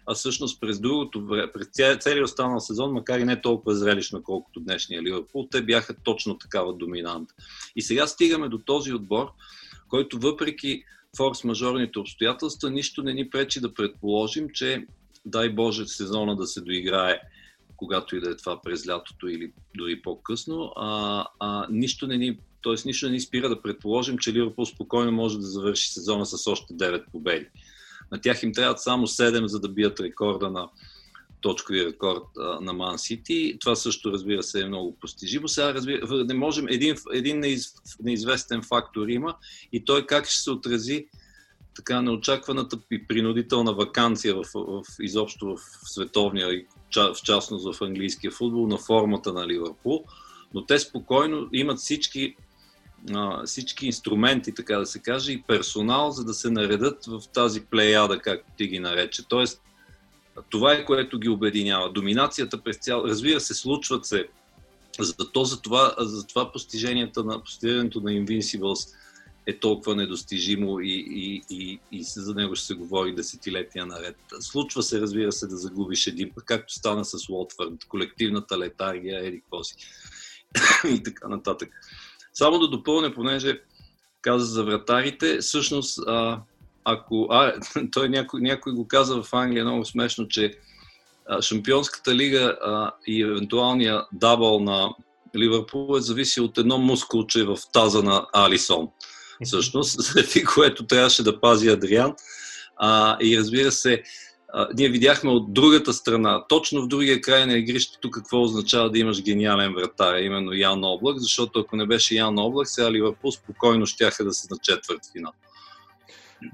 А 0.07 0.15
всъщност 0.15 0.61
през 0.61 0.81
другото 0.81 1.27
време, 1.27 1.53
през 1.53 1.69
целият 2.01 2.25
останал 2.25 2.61
сезон, 2.61 2.93
макар 2.93 3.19
и 3.19 3.25
не 3.25 3.41
толкова 3.41 3.75
зрелищно, 3.75 4.23
колкото 4.23 4.61
днешния 4.61 5.03
Ливърпул, 5.03 5.49
те 5.51 5.63
бяха 5.63 5.95
точно 5.95 6.39
такава 6.39 6.75
доминанта. 6.75 7.35
И 7.77 7.83
сега 7.83 8.07
стигаме 8.07 8.49
до 8.49 8.59
този 8.59 8.93
отбор, 8.93 9.33
който 9.89 10.19
въпреки 10.19 10.85
форс-мажорните 11.17 11.97
обстоятелства, 11.97 12.71
нищо 12.71 13.03
не 13.03 13.15
ни 13.15 13.31
пречи 13.31 13.61
да 13.61 13.75
предположим, 13.75 14.49
че 14.55 14.87
дай 15.27 15.49
Боже 15.49 15.87
сезона 15.87 16.37
да 16.37 16.47
се 16.47 16.61
доиграе 16.61 17.21
когато 17.79 18.17
и 18.17 18.21
да 18.21 18.31
е 18.31 18.37
това 18.37 18.63
през 18.63 18.89
лятото 18.89 19.29
или 19.29 19.53
дори 19.77 20.03
по-късно, 20.03 20.73
а, 20.77 21.27
а, 21.41 21.67
нищо 21.71 22.07
не 22.07 22.17
ни 22.17 22.39
т.е. 22.63 22.75
нищо 22.85 23.07
не 23.07 23.13
ни 23.13 23.21
спира 23.21 23.49
да 23.49 23.63
предположим, 23.63 24.19
че 24.19 24.33
Ливърпул 24.33 24.67
спокойно 24.67 25.13
може 25.13 25.39
да 25.39 25.47
завърши 25.47 25.93
сезона 25.93 26.27
с 26.27 26.47
още 26.47 26.75
9 26.75 27.05
победи. 27.13 27.47
На 28.13 28.21
тях 28.21 28.43
им 28.43 28.53
трябват 28.53 28.81
само 28.81 29.07
7, 29.07 29.47
за 29.47 29.61
да 29.61 29.69
бият 29.69 30.01
рекорда 30.01 30.51
на 30.51 30.69
точкови 31.41 31.87
рекорд 31.87 32.25
а, 32.39 32.61
на 32.61 32.73
Ман 32.73 32.99
Сити. 32.99 33.57
Това 33.61 33.77
също, 33.77 34.13
разбира 34.13 34.43
се, 34.43 34.61
е 34.61 34.67
много 34.67 34.97
постижимо. 35.01 35.49
Сега, 35.49 35.75
разбира, 35.75 36.25
не 36.25 36.35
можем, 36.35 36.69
един, 36.69 36.97
един 37.13 37.41
неиз, 37.41 37.75
неизвестен 38.01 38.63
фактор 38.63 39.09
има 39.09 39.37
и 39.73 39.85
той 39.85 40.07
как 40.07 40.27
ще 40.27 40.41
се 40.41 40.51
отрази 40.51 41.07
така 41.79 42.03
неочакваната 42.03 42.79
и 42.91 43.07
принудителна 43.07 43.73
вакансия 43.73 44.35
в, 44.35 44.45
в, 44.55 44.83
изобщо 45.01 45.57
в 45.57 45.59
световния, 45.91 46.65
в 46.97 47.23
частност 47.23 47.75
в 47.75 47.83
английския 47.83 48.31
футбол, 48.31 48.67
на 48.67 48.79
формата 48.79 49.33
на 49.33 49.47
Ливърпул. 49.47 50.05
Но 50.55 50.67
те 50.67 50.79
спокойно 50.79 51.49
имат 51.53 51.79
всички, 51.79 52.37
всички 53.45 53.87
инструменти, 53.87 54.55
така 54.55 54.79
да 54.79 54.87
се 54.87 54.99
каже, 54.99 55.33
и 55.33 55.43
персонал, 55.43 56.11
за 56.11 56.25
да 56.25 56.35
се 56.35 56.51
наредат 56.51 57.07
в 57.07 57.23
тази 57.35 57.61
плеяда, 57.61 58.19
както 58.19 58.53
ти 58.57 58.67
ги 58.67 58.79
нарече. 58.79 59.29
Тоест, 59.29 59.63
това 60.51 60.73
е 60.73 60.85
което 60.85 61.19
ги 61.19 61.29
обединява. 61.29 61.93
Доминацията 61.93 62.63
през 62.63 62.77
цял... 62.77 63.03
Разбира 63.07 63.41
се, 63.41 63.55
случват 63.55 64.07
се. 64.07 64.29
За, 65.01 65.15
за, 65.45 65.61
това, 65.61 65.95
за 65.99 66.27
това 66.27 66.53
постижението 66.53 67.25
на, 67.25 67.43
постижението 67.43 68.01
на 68.01 68.11
Invincibles 68.11 68.95
е 69.49 69.59
толкова 69.59 69.97
недостижимо 69.97 70.81
и, 70.81 71.07
и, 71.11 71.43
и, 71.51 71.81
и 71.93 72.03
за 72.03 72.35
него 72.35 72.55
ще 72.55 72.67
се 72.67 72.75
говори 72.75 73.15
десетилетия 73.15 73.87
наред. 73.87 74.17
Случва 74.41 74.83
се, 74.83 75.01
разбира 75.01 75.33
се, 75.33 75.47
да 75.47 75.57
загубиш 75.57 76.07
един 76.07 76.31
път, 76.35 76.45
както 76.45 76.75
стана 76.75 77.05
с 77.05 77.29
Уотфорд, 77.29 77.85
колективната 77.89 78.59
летаргия, 78.59 79.27
еди 79.27 79.43
си 79.63 79.75
и 80.95 81.03
така 81.03 81.29
нататък. 81.29 81.69
Само 82.33 82.59
да 82.59 82.69
допълня, 82.69 83.15
понеже 83.15 83.61
каза 84.23 84.47
за 84.47 84.65
вратарите, 84.65 85.39
всъщност, 85.39 85.99
а, 86.07 86.41
ако... 86.85 87.27
А, 87.31 87.53
той 87.93 88.09
някой, 88.09 88.41
някой 88.41 88.73
го 88.73 88.89
каза 88.89 89.23
в 89.23 89.35
Англия 89.35 89.65
много 89.65 89.85
смешно, 89.85 90.29
че 90.29 90.59
Шампионската 91.41 92.15
лига 92.15 92.59
а, 92.63 92.93
и 93.07 93.23
евентуалния 93.23 94.07
дабъл 94.13 94.61
на 94.61 94.95
Ливърпул 95.37 95.97
е 95.97 96.01
зависи 96.01 96.41
от 96.41 96.59
едно 96.59 96.79
мускулче 96.79 97.45
в 97.45 97.59
таза 97.73 98.03
на 98.03 98.27
Алисон 98.33 98.89
всъщност, 99.45 100.01
заради 100.01 100.45
което 100.45 100.87
трябваше 100.87 101.23
да 101.23 101.41
пази 101.41 101.69
Адриан. 101.69 102.15
А, 102.77 103.17
и 103.23 103.39
разбира 103.39 103.73
се, 103.73 104.03
а, 104.53 104.69
ние 104.75 104.89
видяхме 104.89 105.31
от 105.31 105.53
другата 105.53 105.93
страна, 105.93 106.45
точно 106.49 106.83
в 106.83 106.89
другия 106.89 107.21
край 107.21 107.47
на 107.47 107.59
игрището, 107.59 108.11
какво 108.11 108.43
означава 108.43 108.91
да 108.91 108.99
имаш 108.99 109.23
гениален 109.23 109.75
вратар, 109.75 110.17
именно 110.17 110.53
Ян 110.53 110.85
Облак, 110.85 111.19
защото 111.19 111.61
ако 111.61 111.77
не 111.77 111.87
беше 111.87 112.15
Ян 112.15 112.39
Облак, 112.39 112.69
сега 112.69 112.93
Ливърпул 112.93 113.33
спокойно 113.33 113.87
щяха 113.87 114.25
да 114.25 114.33
се 114.33 114.49
на 114.51 114.57
четвърт 114.63 115.01
финал. 115.13 115.33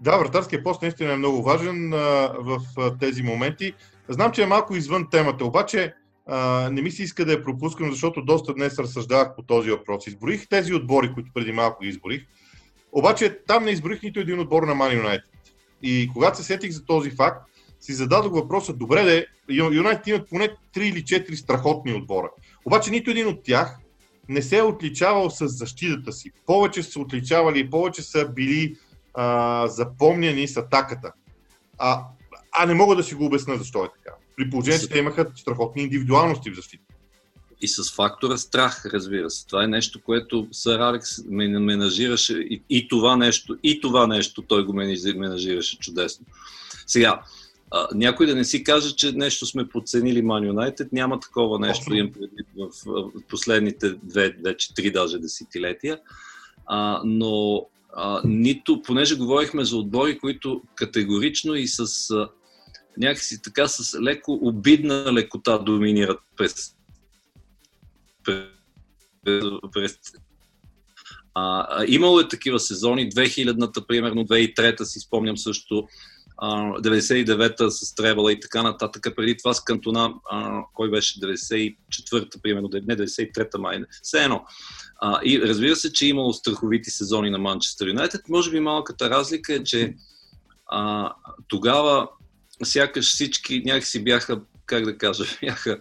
Да, 0.01 0.19
вратарския 0.19 0.63
пост 0.63 0.83
наистина 0.83 1.13
е 1.13 1.17
много 1.17 1.43
важен 1.43 1.93
а, 1.93 1.97
в 2.39 2.61
а, 2.79 2.99
тези 2.99 3.23
моменти. 3.23 3.73
Знам, 4.09 4.33
че 4.33 4.43
е 4.43 4.47
малко 4.47 4.77
извън 4.77 5.11
темата, 5.11 5.45
обаче 5.45 5.95
а, 6.27 6.69
не 6.71 6.83
ми 6.83 6.91
се 6.91 7.03
иска 7.03 7.25
да 7.25 7.33
я 7.33 7.45
пропускам, 7.45 7.91
защото 7.91 8.23
доста 8.23 8.55
днес 8.55 8.79
разсъждавах 8.79 9.37
по 9.37 9.43
този 9.43 9.71
въпрос. 9.71 10.07
Изборих 10.07 10.49
тези 10.49 10.75
отбори, 10.75 11.13
които 11.15 11.31
преди 11.35 11.53
малко 11.53 11.85
изборих. 11.85 12.23
Обаче 12.95 13.39
там 13.47 13.65
не 13.65 13.71
изборих 13.71 14.03
нито 14.03 14.21
един 14.21 14.41
отбор 14.41 14.63
на 14.63 14.75
Man 14.75 15.05
United. 15.05 15.25
И 15.83 16.11
когато 16.13 16.37
се 16.37 16.45
сетих 16.45 16.71
за 16.71 16.85
този 16.85 17.11
факт, 17.11 17.51
си 17.81 17.93
зададох 17.93 18.33
въпроса, 18.33 18.73
добре 18.73 19.05
де, 19.05 19.27
Юнайтед 19.49 20.07
имат 20.07 20.29
поне 20.29 20.49
3 20.77 20.81
или 20.81 21.03
4 21.03 21.35
страхотни 21.35 21.93
отбора. 21.93 22.31
Обаче 22.65 22.91
нито 22.91 23.11
един 23.11 23.27
от 23.27 23.43
тях 23.43 23.79
не 24.29 24.43
се 24.43 24.59
е 24.59 24.63
отличавал 24.63 25.31
с 25.31 25.49
защитата 25.49 26.13
си. 26.13 26.31
Повече 26.47 26.83
са 26.83 27.01
отличавали 27.01 27.59
и 27.59 27.71
повече 27.71 28.03
са 28.03 28.29
били 28.29 28.77
а, 29.15 29.67
запомняни 29.69 30.49
с 30.49 30.57
атаката. 30.57 31.13
А, 31.79 32.05
а 32.53 32.67
не 32.67 32.75
мога 32.75 32.97
да 32.97 33.03
си 33.03 33.15
го 33.15 33.25
обясня 33.25 33.57
защо 33.57 33.85
е 33.85 33.89
така. 33.89 34.17
При 34.37 34.51
положение, 34.51 34.81
че 34.81 34.89
те 34.89 34.99
имаха 34.99 35.31
страхотни 35.37 35.83
индивидуалности 35.83 36.51
в 36.51 36.55
защита. 36.55 36.84
И 37.65 37.69
с 37.69 37.93
фактора 37.93 38.37
страх, 38.37 38.87
разбира 38.87 39.31
се. 39.31 39.47
Това 39.47 39.65
е 39.65 39.67
нещо, 39.67 40.01
което 40.03 40.49
Сър 40.53 40.81
Алекс 40.81 41.25
менажираше 41.29 42.39
и, 42.39 42.63
и 42.71 42.89
това 42.89 43.17
нещо, 43.17 43.57
и 43.63 43.81
това 43.81 44.07
нещо 44.07 44.43
той 44.43 44.65
го 44.65 44.73
менажираше 45.17 45.79
чудесно. 45.79 46.27
Сега, 46.87 47.23
а, 47.71 47.89
някой 47.95 48.27
да 48.27 48.35
не 48.35 48.45
си 48.45 48.65
каже, 48.65 48.97
че 48.97 49.13
нещо 49.13 49.47
сме 49.47 49.69
подценили 49.69 50.23
Man 50.23 50.53
United, 50.53 50.89
няма 50.93 51.21
такова 51.21 51.59
нещо, 51.59 51.95
имам 51.95 52.13
предвид 52.13 52.47
в, 52.59 52.69
в 52.87 53.11
последните 53.29 53.91
две, 54.03 54.37
вече 54.45 54.75
три 54.75 54.91
даже 54.91 55.19
десетилетия. 55.19 55.99
А, 56.67 57.01
но 57.05 57.67
а, 57.97 58.21
нито, 58.25 58.83
понеже 58.83 59.17
говорихме 59.17 59.65
за 59.65 59.77
отбори, 59.77 60.19
които 60.19 60.63
категорично 60.75 61.55
и 61.55 61.69
с 61.69 62.11
някакси 62.99 63.43
така 63.43 63.69
с 63.69 64.01
леко 64.01 64.39
обидна 64.43 65.13
лекота 65.13 65.59
доминират 65.59 66.19
през, 66.37 66.74
през, 68.25 69.93
а, 71.35 71.85
имало 71.89 72.21
е 72.21 72.29
такива 72.29 72.61
сезони, 72.61 73.11
2000-та, 73.11 73.87
примерно 73.87 74.25
2003-та 74.25 74.85
си 74.85 75.01
спомням 75.01 75.37
също, 75.37 75.89
99-та 76.43 77.71
с 77.71 77.95
Тревела 77.95 78.33
и 78.33 78.41
така 78.41 78.63
нататък. 78.63 79.09
Преди 79.17 79.37
това 79.37 79.55
с 79.55 79.65
Кантона, 79.65 80.15
а, 80.31 80.63
кой 80.75 80.91
беше 80.91 81.21
94-та, 81.21 82.39
примерно, 82.43 82.69
не 82.73 82.97
93-та 82.97 83.59
май, 83.59 83.85
все 84.03 84.25
едно. 84.25 84.45
А, 85.01 85.21
и 85.25 85.41
разбира 85.41 85.77
се, 85.77 85.93
че 85.93 86.05
е 86.05 86.09
имало 86.09 86.33
страховити 86.33 86.91
сезони 86.91 87.31
на 87.31 87.39
Манчестър 87.39 87.87
Юнайтед. 87.87 88.21
Може 88.29 88.51
би 88.51 88.61
малката 88.61 89.11
разлика 89.11 89.55
е, 89.55 89.65
че 89.65 89.95
а, 90.67 91.13
тогава 91.49 92.09
сякаш 92.65 93.05
всички 93.05 93.63
някакси 93.65 94.05
бяха, 94.05 94.41
как 94.67 94.85
да 94.85 94.99
кажа, 94.99 95.25
бяха 95.43 95.79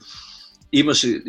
имаше, 0.74 1.22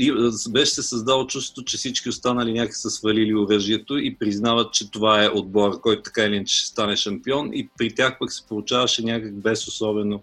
беше 0.48 0.70
се 0.70 0.82
създало 0.82 1.26
чувството, 1.26 1.64
че 1.64 1.76
всички 1.76 2.08
останали 2.08 2.52
някак 2.52 2.76
са 2.76 2.90
свалили 2.90 3.34
оръжието 3.34 3.98
и 3.98 4.16
признават, 4.18 4.72
че 4.72 4.90
това 4.90 5.24
е 5.24 5.28
отбор, 5.28 5.80
който 5.80 6.02
така 6.02 6.24
или 6.24 6.36
иначе 6.36 6.56
ще 6.56 6.66
стане 6.66 6.96
шампион. 6.96 7.50
И 7.52 7.68
при 7.78 7.94
тях 7.94 8.18
пък 8.18 8.32
се 8.32 8.46
получаваше 8.48 9.04
някак 9.04 9.40
без 9.40 9.66
особено, 9.66 10.22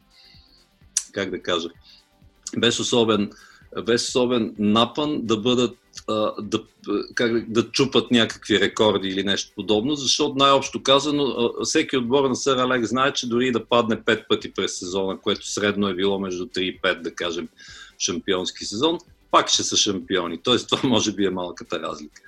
как 1.12 1.30
да 1.30 1.42
кажа, 1.42 1.70
без 2.58 2.80
особен, 2.80 3.32
без 3.86 4.08
особен 4.08 4.56
напън 4.60 5.20
да 5.24 5.38
бъдат 5.38 5.78
да, 6.42 6.64
как, 7.16 7.52
да 7.52 7.72
чупат 7.72 8.12
някакви 8.12 8.60
рекорди 8.60 9.08
или 9.08 9.24
нещо 9.24 9.52
подобно, 9.56 9.96
защото 9.96 10.36
най-общо 10.36 10.84
казано, 10.84 11.52
всеки 11.64 11.98
отбор 11.98 12.30
на 12.30 12.36
Сър 12.36 12.58
Алек 12.58 12.86
знае, 12.86 13.14
че 13.14 13.30
дори 13.30 13.52
да 13.52 13.66
падне 13.66 14.02
5 14.02 14.28
пъти 14.28 14.54
през 14.54 14.80
сезона, 14.80 15.18
което 15.18 15.48
средно 15.48 15.88
е 15.88 15.94
било 15.94 16.20
между 16.20 16.46
3 16.46 16.60
и 16.60 16.82
5, 16.82 17.02
да 17.02 17.16
кажем, 17.16 17.48
шампионски 18.02 18.66
сезон, 18.66 18.98
пак 19.32 19.50
ще 19.50 19.64
са 19.64 19.78
шампиони. 19.78 20.38
Тоест 20.44 20.70
това 20.70 20.90
може 20.90 21.12
би 21.12 21.26
е 21.26 21.30
малката 21.30 21.80
разлика. 21.80 22.22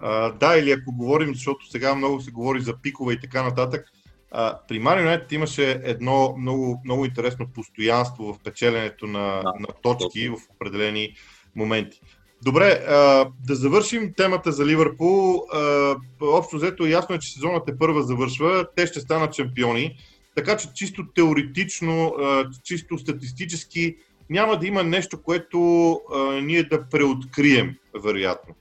А, 0.00 0.32
да, 0.32 0.56
или 0.58 0.70
ако 0.70 0.92
говорим, 0.92 1.34
защото 1.34 1.70
сега 1.70 1.94
много 1.94 2.20
се 2.20 2.30
говори 2.30 2.60
за 2.60 2.76
пикове 2.82 3.14
и 3.14 3.20
така 3.20 3.42
нататък, 3.42 3.86
а, 4.30 4.58
при 4.68 4.78
Марио 4.78 5.02
Юнайтед 5.02 5.32
имаше 5.32 5.80
едно 5.84 6.34
много, 6.38 6.80
много 6.84 7.04
интересно 7.04 7.48
постоянство 7.54 8.34
в 8.34 8.38
печеленето 8.44 9.06
на, 9.06 9.42
да, 9.42 9.52
на 9.60 9.66
точки 9.82 10.28
точно. 10.28 10.36
в 10.36 10.50
определени 10.54 11.14
моменти. 11.56 12.00
Добре, 12.42 12.84
а, 12.88 13.26
да 13.46 13.54
завършим 13.54 14.12
темата 14.16 14.52
за 14.52 14.66
Ливърпул. 14.66 15.46
А, 15.52 15.96
общо 16.20 16.56
взето 16.56 16.86
ясно 16.86 17.14
е, 17.14 17.18
че 17.18 17.32
сезонът 17.32 17.68
е 17.68 17.78
първа 17.78 18.02
завършва, 18.02 18.66
те 18.76 18.86
ще 18.86 19.00
станат 19.00 19.34
шампиони, 19.34 19.96
така 20.34 20.56
че 20.56 20.68
чисто 20.74 21.06
теоретично, 21.14 22.06
а, 22.06 22.50
чисто 22.64 22.98
статистически 22.98 23.96
няма 24.30 24.58
да 24.58 24.66
има 24.66 24.82
нещо, 24.82 25.22
което 25.22 25.92
а, 26.14 26.18
ние 26.18 26.62
да 26.62 26.88
преоткрием, 26.88 27.76
вероятно. 28.04 28.54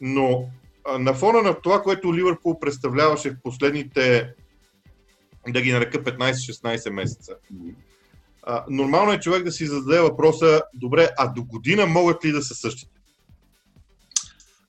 Но 0.00 0.48
а, 0.84 0.98
на 0.98 1.14
фона 1.14 1.42
на 1.42 1.54
това, 1.54 1.82
което 1.82 2.14
Ливърпул 2.14 2.58
представляваше 2.58 3.30
в 3.30 3.42
последните, 3.42 4.34
да 5.48 5.60
ги 5.60 5.72
нарека 5.72 6.04
15-16 6.04 6.90
месеца, 6.90 7.32
а, 8.42 8.64
нормално 8.68 9.12
е 9.12 9.20
човек 9.20 9.44
да 9.44 9.52
си 9.52 9.66
зададе 9.66 10.00
въпроса, 10.00 10.62
добре, 10.74 11.08
а 11.18 11.32
до 11.32 11.44
година 11.44 11.86
могат 11.86 12.24
ли 12.24 12.32
да 12.32 12.42
са 12.42 12.54
същите? 12.54 12.92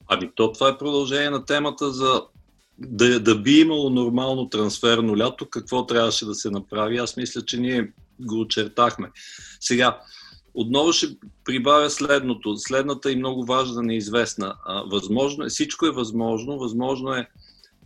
Ами 0.08 0.32
то 0.36 0.52
това 0.52 0.69
е 0.69 0.78
продължение 0.78 1.30
на 1.30 1.46
темата 1.46 1.91
за 1.91 2.22
да, 2.78 3.19
да 3.19 3.36
би 3.36 3.60
имало 3.60 3.89
нормално 3.89 4.50
трансферно 4.50 5.17
лято, 5.17 5.50
какво 5.50 5.86
трябваше 5.86 6.26
да 6.26 6.36
се 6.36 6.50
направи. 6.50 6.98
Аз 6.98 7.17
мисля, 7.17 7.41
че 7.41 7.60
ние 7.60 7.91
го 8.19 8.39
очертахме. 8.39 9.12
Сега, 9.60 10.00
отново 10.54 10.94
ще 10.94 11.08
прибавя 11.46 11.89
следното. 11.89 12.58
Следната 12.58 13.12
и 13.12 13.16
много 13.16 13.46
важна 13.46 13.82
неизвестна. 13.82 14.56
Възможно 14.92 15.46
е, 15.46 15.50
всичко 15.50 15.86
е 15.86 15.92
възможно. 15.92 16.58
Възможно 16.58 17.13
е, 17.13 17.28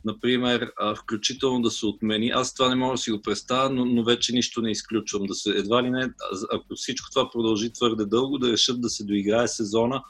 например, 0.06 0.72
включително 1.00 1.62
да 1.62 1.72
се 1.72 1.86
отмени. 1.86 2.30
Аз 2.30 2.54
това 2.54 2.70
не 2.70 2.76
мога 2.76 2.94
да 2.94 2.98
си 2.98 3.12
го 3.12 3.22
представя, 3.22 3.70
но, 3.70 3.86
но 3.86 4.04
вече 4.04 4.34
нищо 4.34 4.62
не 4.62 4.72
изключвам. 4.72 5.26
Да 5.26 5.36
се, 5.36 5.50
едва 5.50 5.84
ли 5.84 5.90
не, 5.90 6.10
ако 6.54 6.76
всичко 6.76 7.10
това 7.10 7.32
продължи 7.32 7.74
твърде 7.74 8.06
дълго, 8.06 8.38
да 8.38 8.52
решат 8.52 8.82
да 8.82 8.90
се 8.90 9.04
доиграе 9.04 9.48
сезона 9.48 10.04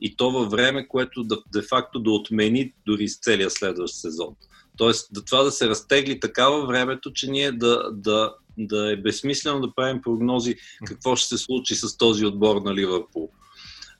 и 0.00 0.16
то 0.16 0.30
във 0.30 0.50
време, 0.50 0.88
което 0.88 1.24
да, 1.24 1.38
де-факто 1.52 2.00
да 2.00 2.10
отмени 2.10 2.72
дори 2.86 3.08
с 3.08 3.18
целия 3.18 3.50
следващ 3.50 3.94
сезон. 3.94 4.34
Тоест, 4.76 5.08
да, 5.12 5.24
това 5.24 5.42
да 5.42 5.50
се 5.50 5.68
разтегли 5.68 6.20
така 6.20 6.48
във 6.48 6.68
времето, 6.68 7.12
че 7.12 7.30
ние 7.30 7.52
да, 7.52 7.90
да, 7.92 8.34
да 8.58 8.92
е 8.92 8.96
безсмислено 8.96 9.60
да 9.60 9.74
правим 9.74 10.02
прогнози 10.02 10.56
какво 10.86 11.16
ще 11.16 11.28
се 11.28 11.44
случи 11.44 11.74
с 11.74 11.96
този 11.96 12.26
отбор 12.26 12.62
на 12.62 12.74
Ливърпул. 12.74 13.30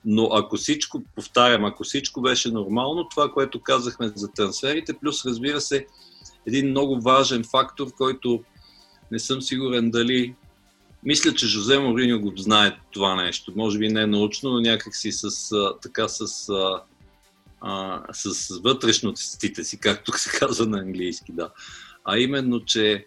Но 0.04 0.28
ако 0.32 0.56
всичко, 0.56 1.02
повтарям, 1.14 1.64
ако 1.64 1.84
всичко 1.84 2.20
беше 2.20 2.50
нормално, 2.50 3.08
това, 3.08 3.32
което 3.32 3.60
казахме 3.60 4.12
за 4.14 4.32
трансферите, 4.32 4.92
плюс 4.92 5.26
разбира 5.26 5.60
се, 5.60 5.86
един 6.46 6.70
много 6.70 7.00
важен 7.00 7.44
фактор, 7.50 7.92
който 7.96 8.42
не 9.12 9.18
съм 9.18 9.42
сигурен 9.42 9.90
дали 9.90 10.34
мисля, 11.04 11.34
че 11.34 11.46
Жозе 11.46 11.78
Мориньо 11.78 12.20
го 12.20 12.32
знае 12.36 12.78
това 12.90 13.14
нещо. 13.14 13.52
Може 13.56 13.78
би 13.78 13.88
не 13.88 14.06
научно, 14.06 14.50
но 14.50 14.60
някакси 14.60 15.12
с, 15.12 15.50
така 15.82 16.08
с, 16.08 16.48
а, 17.60 18.02
с 18.12 18.58
вътрешностите 18.64 19.64
си, 19.64 19.80
както 19.80 20.18
се 20.18 20.38
казва 20.38 20.66
на 20.66 20.78
английски, 20.78 21.32
да. 21.32 21.50
А 22.04 22.18
именно, 22.18 22.64
че 22.64 23.06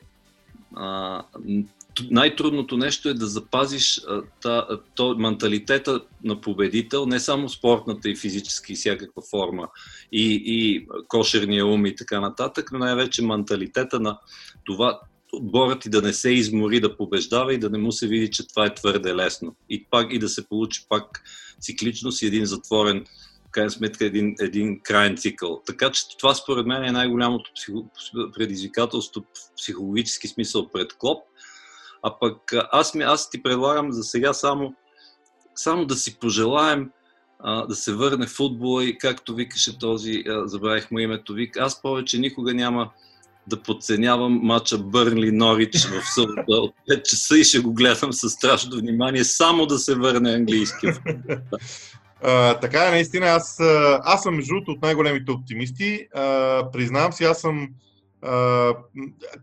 най-трудното 2.12 2.78
нещо 2.78 3.10
е 3.10 3.14
да 3.14 3.28
запазиш 3.28 4.02
та, 4.42 4.68
то, 4.96 5.16
менталитета 5.18 6.02
на 6.24 6.42
победител, 6.42 7.06
не 7.06 7.20
само 7.20 7.50
спортната 7.50 8.10
и 8.10 8.16
физически 8.16 8.74
и 8.74 8.76
всякаква 8.76 9.22
форма, 9.30 9.68
и, 10.12 10.42
и 10.46 10.88
кошерния 11.08 11.66
ум 11.66 11.86
и 11.86 11.96
така 11.96 12.20
нататък, 12.20 12.70
но 12.72 12.80
най-вече 12.80 13.26
менталитета 13.26 14.00
на 14.00 14.20
това 14.64 15.00
отборът 15.34 15.86
и 15.86 15.90
да 15.90 16.02
не 16.02 16.14
се 16.14 16.30
измори 16.30 16.80
да 16.80 16.98
побеждава 16.98 17.54
и 17.54 17.58
да 17.58 17.70
не 17.70 17.78
му 17.78 17.92
се 17.92 18.08
види, 18.08 18.32
че 18.32 18.48
това 18.48 18.66
е 18.66 18.74
твърде 18.74 19.16
лесно. 19.16 19.56
И 19.70 19.86
пак 19.90 20.14
и 20.14 20.20
да 20.20 20.30
се 20.30 20.48
получи 20.48 20.86
пак 20.90 21.24
цикличност 21.62 22.22
и 22.22 22.26
един 22.28 22.46
затворен, 22.46 23.06
крайна 23.52 23.72
сметка, 23.72 24.06
един, 24.06 24.36
един 24.40 24.80
крайен 24.84 25.18
цикъл. 25.18 25.62
Така 25.66 25.92
че 25.92 26.18
това 26.18 26.36
според 26.36 26.66
мен 26.66 26.84
е 26.84 26.92
най-голямото 26.92 27.52
предизвикателство 28.34 29.22
в 29.22 29.56
психологически 29.58 30.28
смисъл 30.28 30.70
пред 30.70 30.94
Клоп. 30.98 31.24
А 32.04 32.20
пък 32.20 32.54
аз, 32.72 32.96
аз 32.96 33.30
ти 33.30 33.44
предлагам 33.44 33.92
за 33.92 34.04
сега 34.04 34.34
само, 34.34 34.74
само 35.56 35.86
да 35.86 35.96
си 35.96 36.20
пожелаем 36.20 36.90
а, 37.40 37.66
да 37.66 37.76
се 37.76 37.94
върне 37.94 38.28
футбола 38.28 38.84
и 38.84 38.98
както 38.98 39.36
викаше 39.36 39.80
този, 39.80 40.24
а, 40.28 40.48
забравих 40.48 40.92
му 40.92 41.00
името, 41.00 41.34
вик, 41.34 41.58
аз 41.58 41.82
повече 41.82 42.20
никога 42.20 42.54
няма 42.54 42.92
да 43.48 43.62
подценявам 43.62 44.40
матча 44.44 44.78
Бърнли 44.78 45.32
Норич 45.32 45.86
в 45.86 46.02
събота 46.14 46.44
от 46.48 46.74
5 46.90 47.04
часа 47.04 47.38
и 47.38 47.44
ще 47.44 47.60
го 47.60 47.74
гледам 47.74 48.14
с 48.14 48.30
страшно 48.30 48.78
внимание, 48.78 49.24
само 49.24 49.66
да 49.66 49.80
се 49.80 49.96
върне 49.96 50.32
английски. 50.32 50.88
Така 52.62 52.88
е, 52.88 52.92
наистина. 52.92 53.26
Аз, 53.26 53.60
аз 54.04 54.24
съм 54.24 54.36
между 54.36 54.56
от 54.68 54.82
най-големите 54.82 55.32
оптимисти. 55.32 56.08
Uh, 56.16 56.72
признавам 56.72 57.14
си, 57.14 57.24
аз 57.24 57.42
съм. 57.42 57.70
Uh, 58.24 58.76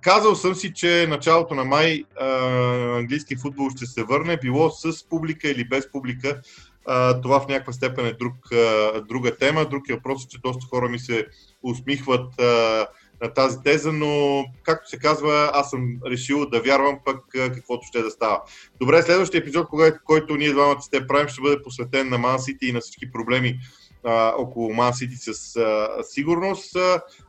казал 0.01 0.35
съм 0.35 0.55
си, 0.55 0.73
че 0.75 1.07
началото 1.09 1.55
на 1.55 1.65
май 1.65 2.05
uh, 2.23 2.99
английски 2.99 3.37
футбол 3.37 3.71
ще 3.71 3.87
се 3.87 4.05
върне, 4.05 4.37
било 4.37 4.71
с 4.71 5.09
публика 5.09 5.49
или 5.49 5.69
без 5.69 5.91
публика. 5.93 6.41
а, 6.87 7.21
това 7.21 7.41
в 7.41 7.49
някаква 7.49 7.73
степен 7.73 8.07
е 8.07 8.13
друг, 8.13 8.53
а, 8.53 9.01
друга 9.01 9.37
тема. 9.37 9.65
Друг 9.65 9.89
е 9.89 9.95
въпрос, 9.95 10.27
че 10.27 10.39
доста 10.39 10.67
хора 10.67 10.89
ми 10.89 10.99
се 10.99 11.27
усмихват 11.63 12.41
а, 12.41 12.87
на 13.23 13.35
тази 13.35 13.63
теза, 13.65 13.93
но 13.93 14.45
както 14.63 14.91
се 14.91 14.99
казва, 14.99 15.51
аз 15.55 15.71
съм 15.71 15.97
решил 16.07 16.47
да 16.47 16.61
вярвам 16.61 16.99
пък 17.05 17.17
каквото 17.33 17.87
ще 17.87 18.03
да 18.03 18.11
става. 18.11 18.41
Добре, 18.81 19.03
следващия 19.03 19.39
епизод, 19.39 19.67
който 20.05 20.37
ние 20.37 20.53
двамата 20.53 20.81
сте 20.81 21.07
правим, 21.07 21.29
ще 21.29 21.41
бъде 21.41 21.63
посветен 21.63 22.09
на 22.09 22.19
Ман 22.19 22.39
Сити 22.39 22.67
и 22.67 22.73
на 22.73 22.81
всички 22.81 23.13
проблеми 23.13 23.59
а, 24.05 24.35
около 24.39 24.75
Ман 24.75 24.95
Сити 24.95 25.17
с 25.17 25.57
а, 25.57 25.89
сигурност. 26.03 26.77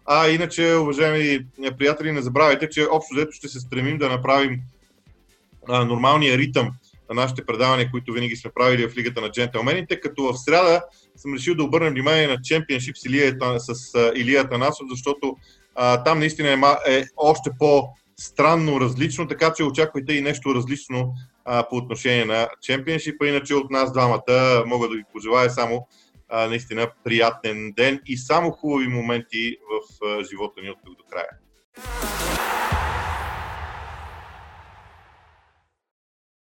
А 0.05 0.29
иначе, 0.29 0.75
уважаеми 0.75 1.45
приятели, 1.77 2.11
не 2.11 2.21
забравяйте, 2.21 2.69
че 2.69 2.87
общо 2.91 3.15
взето 3.15 3.31
ще 3.31 3.47
се 3.47 3.59
стремим 3.59 3.97
да 3.97 4.09
направим 4.09 4.59
а, 5.67 5.85
нормалния 5.85 6.37
ритъм 6.37 6.71
на 7.09 7.15
нашите 7.15 7.45
предавания, 7.45 7.91
които 7.91 8.13
винаги 8.13 8.35
сме 8.35 8.51
правили 8.55 8.89
в 8.89 8.97
Лигата 8.97 9.21
на 9.21 9.31
джентълмените, 9.31 9.99
като 9.99 10.23
в 10.23 10.37
среда 10.37 10.81
съм 11.15 11.33
решил 11.33 11.55
да 11.55 11.63
обърнем 11.63 11.93
внимание 11.93 12.27
на 12.27 12.41
чемпионшип 12.41 12.97
с 12.97 13.03
с 13.59 14.11
Илия 14.15 14.49
Танасов, 14.49 14.87
защото 14.89 15.37
там 15.79 16.19
наистина 16.19 16.77
е, 16.87 16.97
е 16.97 17.05
още 17.17 17.49
по-странно, 17.59 18.81
различно, 18.81 19.27
така 19.27 19.53
че 19.53 19.63
очаквайте 19.63 20.13
и 20.13 20.21
нещо 20.21 20.55
различно 20.55 21.13
а, 21.45 21.69
по 21.69 21.75
отношение 21.75 22.25
на 22.25 22.49
чемпионшипа. 22.61 23.27
Иначе 23.27 23.55
от 23.55 23.71
нас 23.71 23.91
двамата 23.93 24.63
мога 24.65 24.87
да 24.87 24.95
ви 24.95 25.03
пожелая 25.13 25.49
само 25.49 25.87
а, 26.29 26.47
наистина 26.47 26.91
приятен 27.03 27.71
ден 27.75 27.99
и 28.05 28.17
само 28.17 28.51
хубави 28.51 28.87
моменти 28.87 29.57
в 29.69 30.05
а, 30.05 30.23
живота 30.23 30.61
ни 30.61 30.69
от 30.69 30.77
тук 30.85 30.97
до 30.97 31.03
края. 31.11 31.29